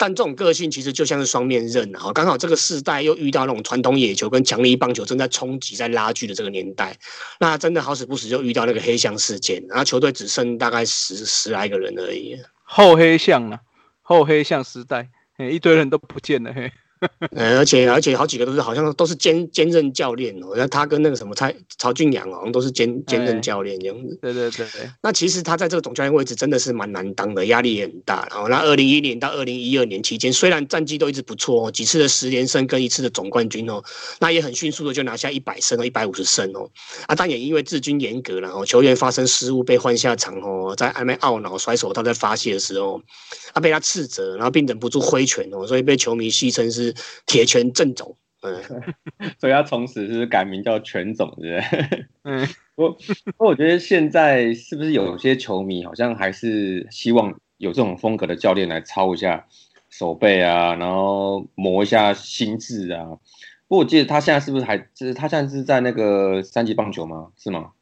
[0.00, 6.96] 但这种个性其实就像是双面刃啊，刚好这个世代又遇到那种传统野球跟强力棒球正在冲击在拉锯的这个年代，
[7.38, 13.60] 那真的好死不死就遇到那个黑象事件，然后球队只剩大概十十来个人而已，后黑象啊。
[14.00, 16.72] 后黑象时代，一堆人都不见了，嘿。
[17.34, 24.18] 呃，而且而且好几个都是好像都是兼兼任教练哦，那他跟那个什么蔡曹俊阳好像都是兼兼任教练这样子。
[24.20, 24.66] 对对对。
[25.00, 28.26] 那其实他在这个总教练位置真的是蛮难当的，压力也很大。
[28.30, 33.82] 然后那二零一一年到二零一二年期间，虽然战绩都一直不错哦，几次的十连胜跟一次的总冠军哦，
[34.18, 36.68] 那也很迅速的就拿下一百胜哦，一百五十胜哦。
[37.06, 43.00] 啊，但也因为治军严格然后球员发生失误被换下场哦，在暧昧懊恼甩手套在发泄的时候，
[43.54, 46.89] 啊被他斥责，然后并忍不住挥拳哦，所以被球迷戏称是。
[47.26, 48.62] 铁拳正总，嗯，
[49.38, 52.06] 所以他从此是改名叫拳总，对不对？
[52.24, 52.96] 嗯， 我
[53.38, 59.46] 我觉得现在是不是有些球迷好像还是希望有这种风格的教练来操一下
[59.88, 63.04] 手背啊，然后磨一下心智啊。
[63.68, 67.28] 不过我记得他现在是不是还就是他现在是在那个三级棒球吗？
[67.36, 67.72] 是吗？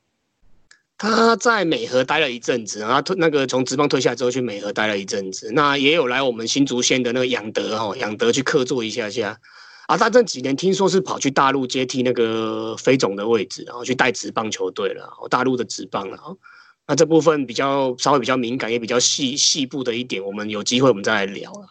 [0.99, 9.39] 他在美和待了一阵子，然后退那个从职棒退下之后去美和待了一阵子，那也有来我们新竹县的那个养德哈养德去客座一下下，
[9.87, 16.37] 啊，他这几年听说是跑去大陆接替那个飞总的位置，然后去带职棒球队了，大陆的职棒了，
[16.89, 21.69] 那这部分比较稍微比较敏感也比较细细部的一点，我们有机会我们再来聊了。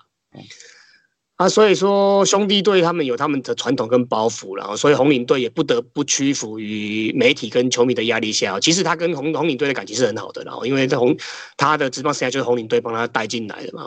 [1.38, 8.60] 啊，所以说兄弟队他们有他们的传统跟包袱，然后所以红领队也不得不屈服于媒体跟球迷的压力下。
[8.60, 11.15] 其实他跟红红领队的感情是很好的，然后因为红
[11.56, 13.84] 他的职棒生涯就是红领队帮他带进来的嘛，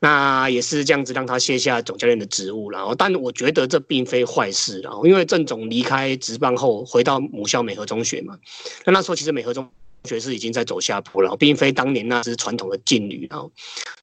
[0.00, 8.38] 那也是这样子让他卸下总教练的职务，然后但我觉得这并非坏事，然后因为郑总离开职棒后回到母校美和中学嘛，
[8.84, 9.68] 那那时候其实美和中。
[10.04, 13.50] 爵士已经在走下坡了，并非当年那支传统的劲旅，然后，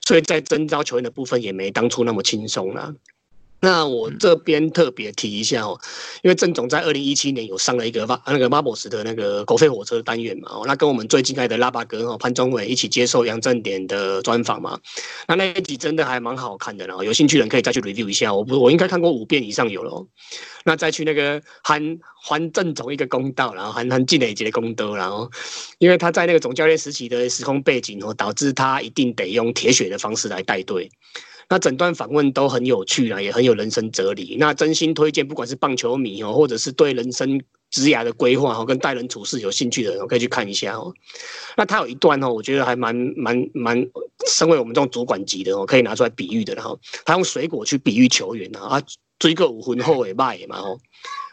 [0.01, 2.93] 所以在征召球员的部分也没当初那么轻松了。
[3.65, 5.75] 那我这边特别提一下哦，
[6.21, 14.79] 因为郑总在二零一七年有上了一个马那个马博斯的那个狗吠火车的单元嘛，哦，那跟我们最敬爱的拉巴哥哦潘宗伟一起接受杨正典的专访嘛，
[15.27, 20.05] 那那一集真的还蛮好看的，然后有兴趣的人可以再去 review 一下，我不我应该看过五遍以上有了，
[20.63, 21.81] 那再去那个还
[22.21, 25.27] 还郑总一个公道，然后还还积累一些功德，然后
[25.79, 30.91] 因为他在那个总教练时期的时空背景哦，导致他一定得用铁血的方式来带队。
[31.49, 34.35] 那整段访问都很有趣啊，也很有人生哲理。
[34.39, 40.93] 那真心推荐，不管是棒球迷哦，或者是对人生职涯的规划哦，跟待人处事有兴趣的人可以去看一下哦。
[41.55, 43.77] 那他有一段哦，我觉得还蛮蛮蛮，
[44.27, 46.53] 身为我们这种主管级的哦，可以拿出来比喻的。
[46.55, 48.81] 然后他用水果去比喻球员啊，
[49.19, 50.79] 追个五分后尾卖嘛吼。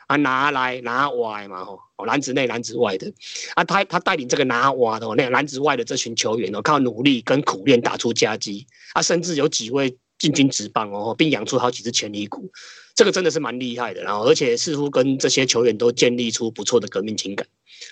[0.08, 3.10] 啊，拿来拿外嘛吼，哦，篮子内篮子外的，
[3.54, 12.48] 啊，他他带领这个拿瓦的那个篮子外的这群球员哦，靠努力跟苦练打出佳绩，啊，甚至有几位进军职棒哦，并养出好几只潜力股，
[12.94, 14.04] 这个真的是蛮厉害的。
[14.04, 17.44] 然后，而且似乎跟这些球员都建立出不错的革命情感。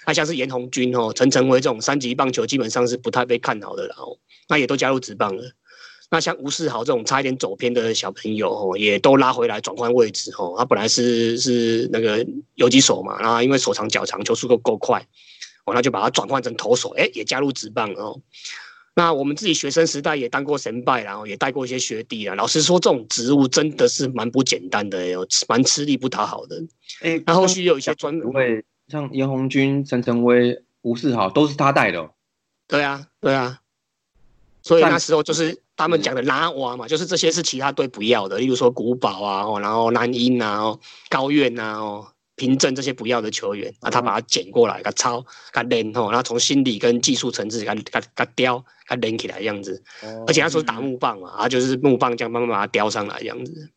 [0.07, 4.17] 那像是严红军哦、陈成威这种三级棒球基本上是不太被看好的，然后
[4.49, 5.43] 那也都加入职棒了。
[6.09, 10.55] 那像吴世豪这种差一点走偏的小朋友哦，也都拉回来转换位置哦。
[10.57, 15.05] 他本来是是那个游击手嘛，然后因为手长脚长，球速够够快，
[15.65, 18.21] 哦，那就把他转换成投手，哎，也加入职棒哦。
[19.01, 22.35] 那我们自己学生时代也当过神拜，然后也带过一些学弟啊。
[22.35, 26.63] 老实说，这种职务真的是蛮不简单的有，蛮吃力不讨好的。
[27.01, 32.11] 哎，那后续有一些专为像严红军、陈晨威、吴世豪都是他带的。
[32.69, 33.59] 对啊，对啊。
[34.61, 42.07] 所以那时候就是他们讲的拉娃嘛，就是这些是其他队不要的，例如说古堡啊，哦，然后南音啊，哦，高院啊，哦，
[42.41, 49.83] 平镇这些不要的球员，啊，他把他捡过来，给他抄，给他练，吼，然后从心理跟技术层次给他给他他雕，给他练起来这样子。
[50.27, 53.71] 而且他说打木棒嘛，啊，就是木棒这样慢慢把它雕上来这样子。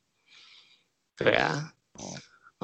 [1.17, 1.73] 对啊。
[1.99, 2.01] 哦，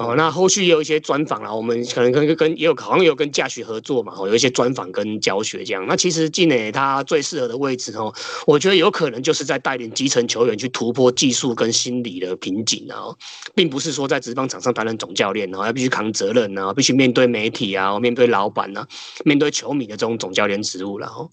[0.00, 5.86] 哦那后续也有一些专访啦，我们可能跟跟也有好像有跟驾许合作嘛，哦，有一些专访跟教学这样。
[5.86, 8.10] 那其实季磊他最适合的位置哦，
[8.46, 13.14] 我觉得有可能就是在带领基层球员去突破技术跟心理的瓶颈啊，
[13.54, 18.88] 并不是说在职棒场上担任总教练哦，要必须扛责任啊，必须面对媒体啊，面对老板啊，
[19.26, 21.28] 面对球迷的这种总教练职务了哦。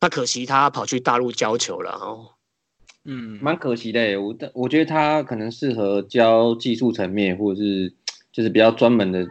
[0.00, 2.37] 那可惜他跑去大陆教球了哦。
[3.10, 4.20] 嗯，蛮可惜的。
[4.20, 7.90] 我我觉得他可能适合教技术层面，或者是
[8.30, 9.26] 就是比较专门的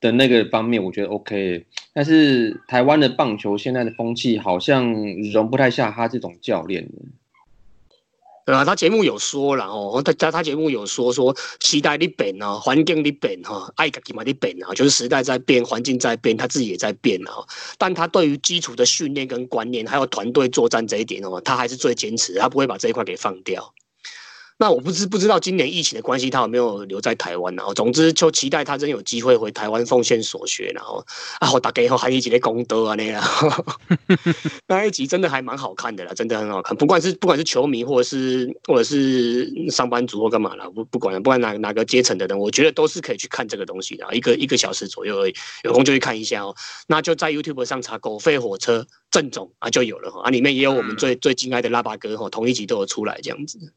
[0.00, 1.66] 的那个方面，我觉得 OK。
[1.92, 4.94] 但是台湾的棒球现在的风气好像
[5.30, 6.88] 容不太下他这种教练。
[8.48, 17.44] 对啊，他节目有说了哦，他他他节目有说说时代的变啊，环境的变哈，爱自己嘛的变啊，就是时代在变，环境在变，他自己也在变啊。
[17.76, 23.74] 但他对于基础的训练跟观念，还有团队作战这一点哦，他还是最坚持，他不会把这一块给放掉。
[24.60, 27.54] 那我不知不知道今年疫情的关系，他有没有留在台湾？
[27.54, 30.72] 然后，总之就期待他真有机会回台湾奉献所学。
[30.74, 31.04] 然后，
[31.38, 33.22] 啊，我大概以后还一集的功德啊那样。
[34.66, 36.76] 那一集真的还蛮好看的啦，真的很好看。
[36.76, 44.04] 不管是不管是球迷，或者是或者是上班族或干嘛啦，不不管不管哪哪个阶层的人，我觉得都是可以去看这个东西的。
[44.12, 46.52] 一个一个小时左右而已，有空就去看一下哦。
[46.88, 50.22] 那就在 YouTube 上查“狗吠火车正总”啊，就有了哈。
[50.24, 53.72] 啊，里面也有我们最最敬爱的拉巴哥哈，同一集都有出来这样子。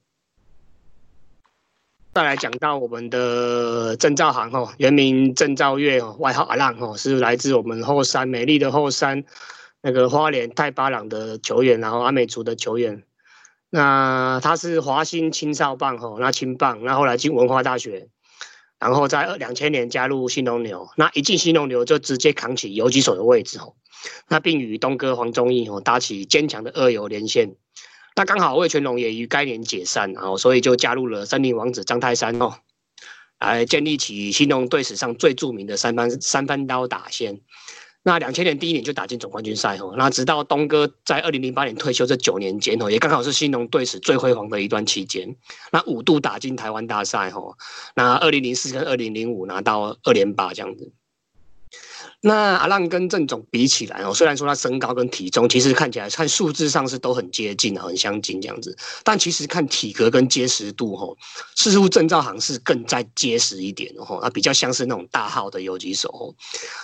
[2.13, 9.23] 再来讲到我们的郑兆航哦，原名郑兆月哦，外号阿浪哦，是来自我们后山美丽的后山
[9.81, 13.03] 那个花莲太巴朗的球员，然后阿美族的球员。
[13.69, 18.09] 那他是华新青少棒哦，那青棒，那后来进文化大学，
[18.77, 23.75] 然后在二两千年加入新龙牛，那一进新龙牛就直接扛起游击手的位置哦，
[24.27, 27.55] 那并与东哥黄忠义哦搭起坚强的二游连线。
[28.15, 32.55] 那刚好魏全龙也于该年解散，然后所以就加入了森林王子张泰山哦，
[33.39, 37.41] 来建立起新龙队史上最著名的三番三番刀打线。
[38.03, 45.35] 那两千年第一年就打进总冠军赛哦，那直到东哥在二零零八年退休这九年间哦，也刚好是新农队史最辉煌的一段期间。
[45.71, 47.55] 那五度打进台湾大赛哦，
[47.95, 50.91] 那二零零四跟二零零五拿到二连霸这样子。
[52.23, 61.17] 那阿浪跟郑总比起来哦，虽然说他身高跟体重其实看起来看数字上是都很接近的，很相近这样子，但其实看体格跟结实度吼，
[61.55, 66.29] 似乎郑兆航是更在结实一点哦，他比较像是那种大号的游击手哦。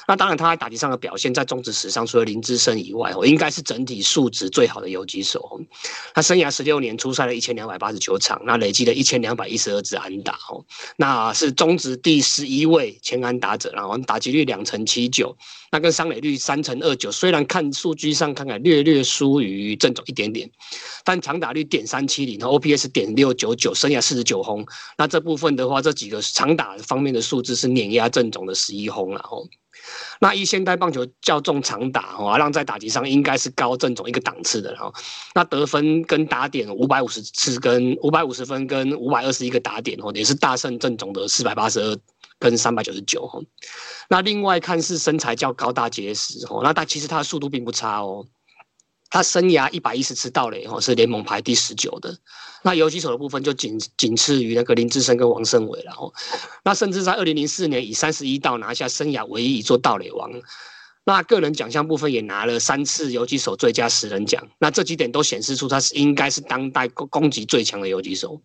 [0.08, 5.62] 那当然他在打击上的表现，在中职史上除了林志胜以外哦，应该是整体素质最好的游击手。
[6.16, 15.27] 他生涯十六年出赛了一千两百八十九场，那累积了一千两百一十二支安打哦，那是中职第十一位千安打者，然后打击率两成七九。
[15.72, 20.50] 那跟商垒率三乘二九，虽然看数据上看看略略输于郑总一点点，
[21.04, 24.66] 但长打率点三七零，OPS 点六九九，生涯四十九轰。
[24.98, 29.48] 那这部分的话，这几个长打方面的数字是碾压郑总的十一轰了吼。
[30.20, 34.92] 那一现代棒球较重长打哦，让在打击上应该是高正总一个档次的哈。
[35.36, 41.98] 那得分跟打点五百五十次跟五百五十分跟五百二十一个打点哦，也是大胜正总的四百八十二。
[42.40, 43.40] 跟三百九十九哈，
[44.10, 48.26] 那另外看是身材较高大结实哦，那他其实他的速度并不差哦。
[49.10, 52.16] 他生涯一百一十次盗垒哦，是联盟排第十九的。
[52.62, 56.12] 那游击手的部分就仅仅次于那个林志胜跟王胜伟了哦。
[56.66, 60.30] 那甚至在二零零四年以三十一盗拿下生涯唯一一座盗垒王。
[61.06, 64.46] 那个人奖项部分也拿了三次游击手最佳十人奖。
[64.60, 68.42] 那这几点都显示出他是应该是当代攻攻击最强的游击手。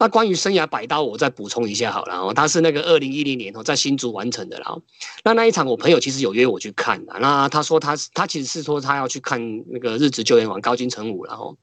[0.00, 4.76] 那关于生涯百刀，我再补充一下好了哦，他是那个二零一零年哦在新竹完成的啦。
[5.24, 11.56] 那那一场我朋友其实有约我去看的，那他说他他其实是说他要去看那个日职救援王高金城武然后，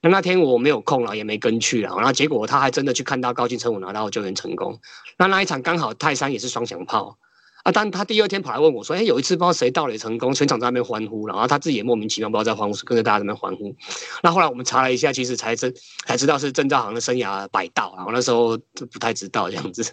[0.00, 4.80] 那那天我没有空了，也没跟去了，然后结果他还真的去看到高金城武拿到救援成功。
[5.18, 7.18] 那那一场刚好泰山也是双响炮。
[7.62, 7.72] 啊！
[7.72, 13.76] 但他第二天跑来问我，说：“哎，有一次不知道谁盗垒成功，全场在那边欢呼，然后他自己也莫名其妙不知道在欢呼，跟着大家在那边欢呼。
[14.22, 15.74] 那后来我们查了一下，其实才真
[16.06, 19.92] 才知道是郑兆航的生涯百盗，然后那时候就不太知道这样子。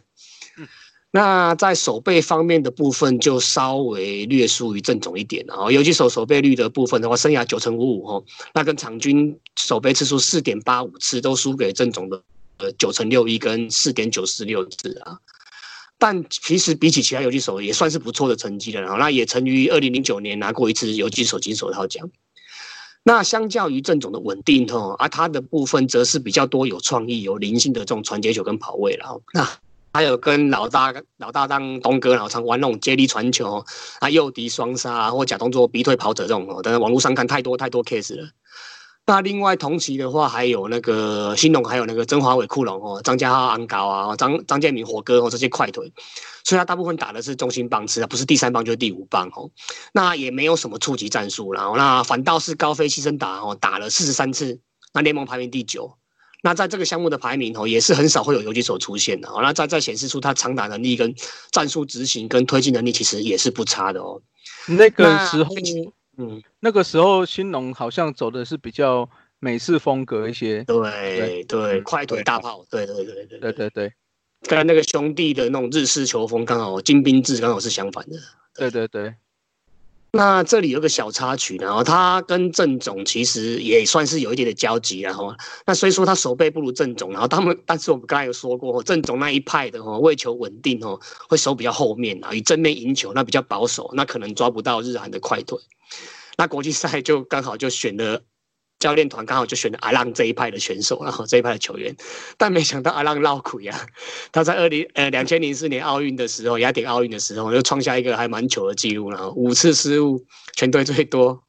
[1.12, 12.22] 那在守备方面的部分就稍微略输于郑总一点，然后尤其手守备率的部分的话，生涯九成五五哦，那跟场均守备次数四点八五次都输给郑总的
[12.58, 15.18] 呃九成六一跟四点九四六次啊。
[16.00, 18.82] 但其实比起其他游击手，也算是不错的成绩了。
[18.82, 22.10] 然后，那也曾于二零零九年拿过一次游击手金手套奖。
[23.04, 29.22] 那相较于郑总的稳定哦，而他的部分则是比较多有创意、有灵性的这种传接球跟跑位了。
[29.34, 29.50] 那
[29.94, 33.66] 还有跟老大老大当东哥，老常玩那种接力传球
[34.00, 36.60] 啊，诱敌双杀或假动作逼退跑者这种哦。
[36.62, 38.28] 但是网络上看太多太多 case 了。
[39.10, 45.90] 那另外同期的话，还有那个新龙，还有那个曾华伟、库龙哦，张家浩、安高啊，张张建明、火哥哦，这些快腿，
[46.44, 49.50] 所以他大部分打的是中心棒次啊，不是第三棒就是第五棒哦。
[49.94, 54.60] 那也没有什么触及战术，然后那反倒是高飞牺牲打哦，打了四十三次，
[54.94, 55.98] 那联盟排名第九。
[56.44, 59.40] 那在这个项目的排名哦，也是很少会有游击手出现的哦。
[59.42, 61.16] 那在在显示出他长打能力跟
[61.52, 64.22] 战术执行跟推进能力其实也是不差的哦。
[64.68, 65.56] 那个时候。
[66.18, 69.08] 嗯，那个时候新农好像走的是比较
[69.40, 73.94] 美式风格一些，对对，快腿大炮，对对对对对对对，
[74.42, 78.18] 跟那个兄弟的那种日式球风刚好，精兵制刚好是相反的，
[78.56, 79.14] 对对对。
[80.12, 85.36] 那这里有个小插曲，然后他跟郑总其实也算是有一点的交集，然后
[85.68, 95.60] 那虽说他手背不如郑总，然后他们，但是我们刚才有说过，郑总那一派的哦，为求稳定哦，会守比较后面啊，以正面赢球，那比较保守，那可能抓不到日韩的快腿。
[96.38, 98.22] 那国际赛就刚好就选了
[98.80, 101.96] 教练团，刚好就选了阿浪这一派的选手，然后这一派的球员，
[102.38, 103.76] 但没想到阿浪闹苦呀！
[104.32, 110.24] 他在二零呃两千零四年奥运的时候，雅典奥运的时候，就创下一个还蛮糗的记录，然后五次失误，
[110.56, 111.42] 全队最多，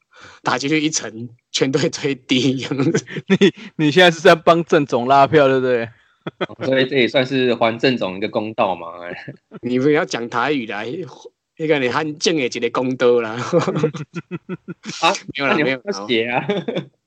[0.43, 2.67] 打进去一层，全队最低。
[3.29, 5.87] 你你现在是在帮郑总拉票，对不对？
[6.65, 8.87] 所以这也算是还郑总一个公道嘛？
[9.61, 10.91] 你不要讲台语来。
[11.61, 13.31] 那个你很正的一个公道啦，
[15.03, 16.47] 啊， 没有啦，没有写啊，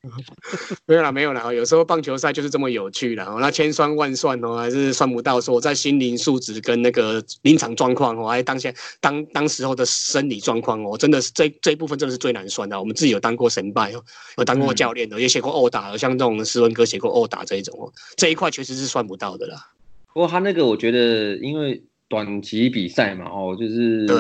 [0.86, 1.54] 没有啦，没有啦。
[1.54, 12.78] 有时候棒球赛就是这么有趣啦，那千算万算哦，还是算不到说在心灵素质跟那个临场状况哦，还当下当当时候的生理状况哦，真的是这这一部分真的是最难算的。
[12.78, 14.04] 我们自己有当过神拜哦，
[14.38, 19.70] 有当过教练的，也写过殴打，像这种斯文哥写过殴打这一种哦，这一块确实是算不到的啦。
[20.14, 21.82] 不过他那个我觉得，因为。
[22.12, 24.18] 短期比赛嘛，哦，就是对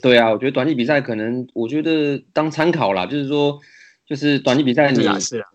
[0.00, 3.58] 对啊，我觉得短期比赛可能，我觉得当参考啦，就是说，
[4.06, 5.50] 就是短期比赛你是啊，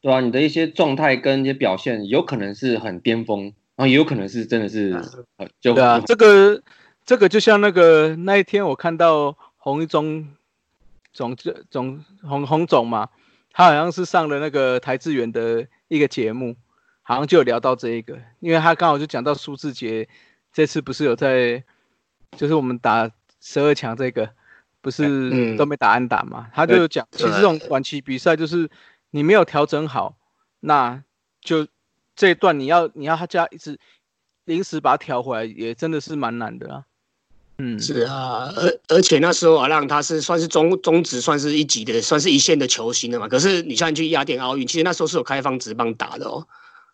[0.00, 3.44] 对啊，你的一些状态跟一些表现，有可能是很巅峰，
[3.76, 5.00] 然后也有可能是真的是，
[5.60, 6.60] 就对啊，这个
[7.06, 10.26] 这个就像那个那一天我看到洪一中
[11.12, 11.36] 总
[11.70, 13.08] 总洪洪总嘛，
[13.52, 16.56] 他好像是上了那个台志远的一个节目，
[17.02, 20.08] 好像就有聊到这一个，因为他刚好就讲到苏志杰。
[20.52, 21.62] 这次不是有在，
[22.36, 24.28] 就是我们打十二强这个，
[24.80, 26.48] 不是都没打安打嘛？
[26.52, 28.68] 他就讲，其实这种短期比赛就是
[29.10, 30.16] 你没有调整好，
[30.60, 31.02] 那
[31.40, 31.66] 就
[32.16, 33.78] 这一段你要你要他家一直
[34.44, 36.84] 临时把它调回来，也真的是蛮难的啊。
[37.58, 43.26] 嗯，是啊，而而且那时候阿浪他是算是中中职算是一级的，算是一线的球星了嘛。
[43.26, 46.46] 可是你像去雅典奥运，其实那时候是有开放职棒打的哦。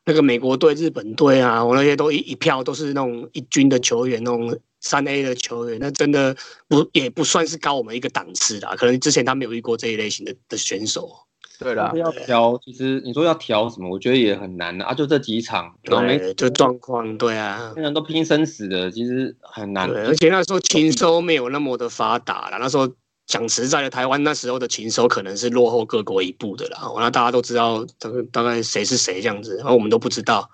[0.07, 6.36] 那个美国队、日本队啊，我那些都一一票都是那种一军的球员，那种三 A 的球员，那真的
[6.68, 8.74] 不也不算是高我们一个档次啦。
[8.76, 11.11] 可能之前他没有遇过这一类型的的选手。
[11.59, 14.92] 对啦，要调，其实你说要调什么，我觉得也很难啊。
[14.92, 19.88] 就这几场，然后没，就状况，对啊，现在都拼生死的，其实很难。
[19.88, 22.90] 对，而且那时候禽收没有那么的发达了，那时候。
[23.27, 26.81] 讲实在的，台湾那时候的禽收可能是落后各国一步的啦。
[26.99, 30.51] 那大家都知道大概大概谁是谁这样子，然后我们都不知道。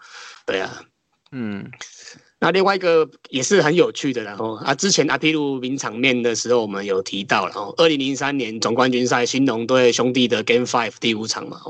[0.47, 0.83] 对啊，
[1.33, 1.71] 嗯。
[2.43, 11.61] 那另外一个也是很有趣的，然后啊，之前阿皮鲁名场面的时候，我们有提到，然后二零零三年总冠军赛新农对兄弟的 Game Five 第五场嘛，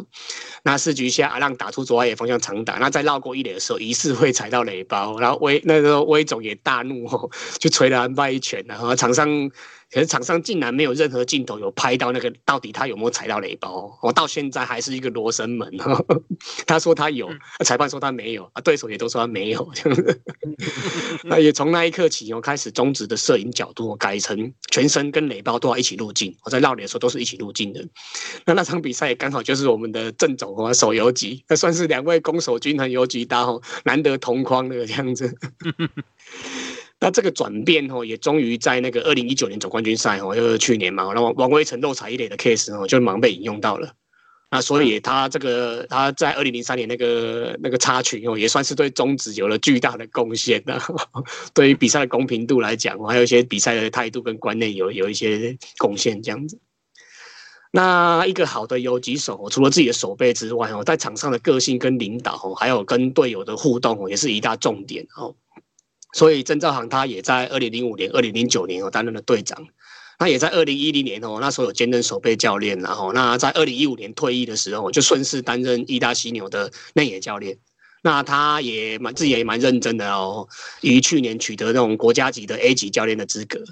[0.62, 7.28] 那四局下阿浪打出左外野方向长打，那在绕过一垒的时候，疑似会踩到垒包，然后威那个威总也大怒哦，
[7.58, 9.50] 就捶了安拜一拳，然后场上。
[9.90, 15.68] 可是场上竟然没有任何镜头有拍到那个到底他有没有踩到雷包，我到现在还是一个罗生门。
[16.66, 17.28] 他说他有，
[17.64, 19.68] 裁判说他没有，啊，对手也都说他没有。
[19.74, 20.20] 这样子
[21.24, 26.34] 那也从那一刻起，我开始中止的摄影角度改成全身跟雷包都要一起入镜。
[26.44, 27.84] 我在绕脸的时候都是一起入镜的。
[28.44, 35.36] 那那场比赛刚好就是我们的正总和手游级，那算是两位攻守均衡游击搭哦，难得同框的这样子。
[37.00, 43.90] 那这个转变哦，也终于在那个二零一九年总冠军赛哦，就是去年嘛，然后王威成漏踩一垒的 case 哦，就忙被引用到了。
[44.52, 50.78] 那所以他这个他在二零零三年那个那个插曲哦，也算是对中职有了巨大的贡献的。
[51.54, 56.58] 对于比赛的公平度来讲，还有一些比赛的态度跟观念有有一些贡献这样子。
[57.70, 65.34] 那一个好的游击手，除了自己的手背之外哦，在场上的个性跟领导哦，还有跟队友的互动哦，也是一大重点哦。
[66.12, 69.66] 所以郑兆航他也在二零零五年、二零零九年哦担任了队长，
[70.18, 77.56] 那也在二零一零年哦那时候有兼任守备教练，然后那在二零一五年退役的时候就顺势担任意大犀牛的内野教练，
[78.02, 80.48] 那他也蛮自己也蛮认真的哦，
[80.80, 83.62] 于去年取得那种国家级的 A 级教练的资格。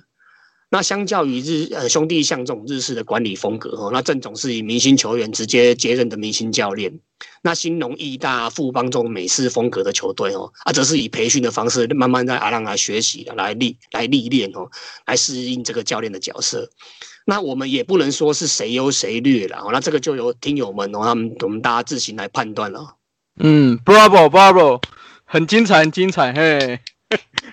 [0.70, 7.00] 那相较于日呃兄弟像这种日式的管理风格哦，那郑总是以明星球员直接接任的明星教练。
[7.42, 14.68] 那新农义大富邦这种美式风格的球队哦，啊，则是以培训的方式慢慢在阿浪来学习来历来历练哦，
[15.06, 16.70] 来适应这个教练的角色。
[17.24, 22.96] 那我们也不能说是谁优谁劣了哦，那这个就由听友们哦，他们我们大家自行来判断了。
[23.40, 24.82] 嗯，Bravo，Bravo，
[25.24, 26.80] 很精彩，很精彩，嘿。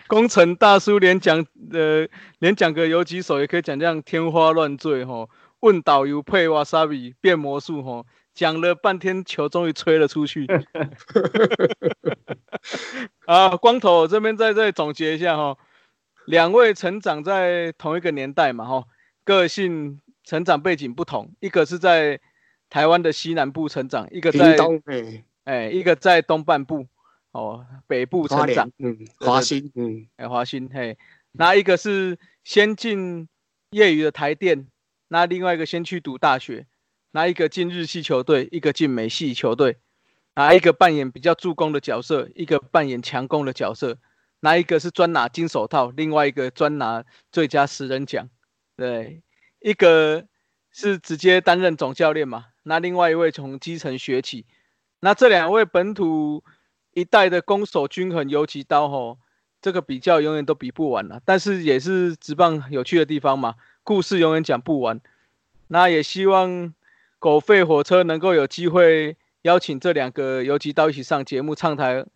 [0.08, 2.08] 工程大叔连讲呃
[2.39, 5.28] 连讲个有几首也可以讲这样天花乱坠哈，
[5.62, 10.45] 问导游配瓦萨比变魔术哈，讲了半天球终于吹了出去。
[13.26, 15.58] 啊，光头这边再再总结一下哈，
[16.28, 18.84] 两位成长在同一个年代嘛哈，
[19.24, 22.20] 个性成长背景不同，一个是在
[22.70, 24.56] 台湾的西南部成长，一个在
[25.45, 26.86] 哎一个在东半部。
[27.36, 30.98] 哦，北部成长，嗯，华新，嗯，哎，华兴，嘿，
[31.34, 33.28] 那一个是先进
[33.72, 34.68] 业余的台电，
[35.10, 36.66] 那另外一个先去读大学，
[37.12, 39.80] 那一个进日系球队，一个进美系球队，
[40.36, 43.98] 哪一个扮演比较助攻的角色，一个扮演强攻的角色，
[44.40, 48.30] 哪一个是专拿金手套，另外一个专拿最佳十人奖，
[48.78, 49.22] 对，
[49.60, 50.26] 一个
[50.72, 54.46] 是直接担任总教练嘛，那另外一位从基层学起，
[55.02, 56.42] 那这两位本土。
[56.96, 59.20] 一代的攻守均衡游击刀吼，
[59.62, 61.22] 这个比较永远都比不完了。
[61.26, 65.00] 但是也是直棒有趣的地方嘛，故事永远讲不完。
[65.68, 66.74] 那也希望
[67.20, 72.08] 狗吠火车能够有机会邀请这两个游击刀一起上节目畅谈、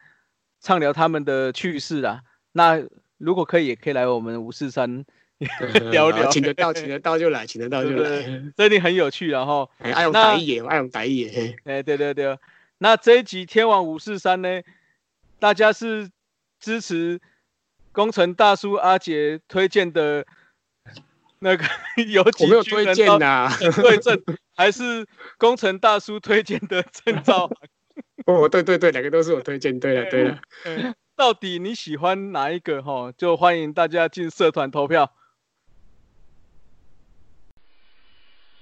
[0.62, 2.22] 畅聊他们的趣事啊。
[2.54, 2.82] 那
[3.18, 5.04] 如果可以，也可以来我们五四三
[5.92, 6.30] 聊聊。
[6.30, 8.24] 请得到，请得到就来，请得到就来，
[8.56, 9.30] 这一定很有趣。
[9.30, 11.58] 然后爱用打野，爱用打野。
[11.66, 12.38] 哎，对对对。
[12.80, 14.62] 那这一集天王五四三呢？
[15.38, 16.10] 大家是
[16.60, 17.22] 支持
[17.92, 20.26] 工程大叔阿杰推荐的
[21.40, 21.66] 那个
[22.12, 23.50] 游击军推荐呐？
[23.82, 24.22] 对正
[24.56, 25.08] 还是
[25.38, 27.50] 工程大叔推荐的郑兆？
[28.26, 29.80] 哦，对对对，两个都是我推荐。
[29.80, 30.42] 对了对了，
[31.16, 32.82] 到底你喜欢哪一个？
[32.82, 35.14] 哈，就欢迎大家进社团投票。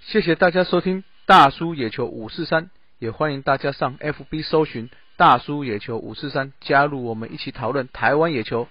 [0.02, 2.70] 谢谢大家收听大叔野球五四三。
[3.00, 8.68] 也欢迎大家上 FB 搜寻大叔野球五四三，加入我们一起讨论台湾野球。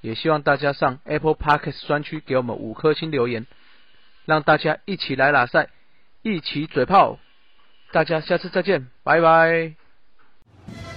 [0.00, 3.46] 也希望大家上 Apple Podcast 专区给我们五颗星留言，
[4.26, 5.70] 让大家一起来拉赛，
[6.20, 7.18] 一起嘴炮。
[7.90, 10.93] 大家下次再见，拜拜。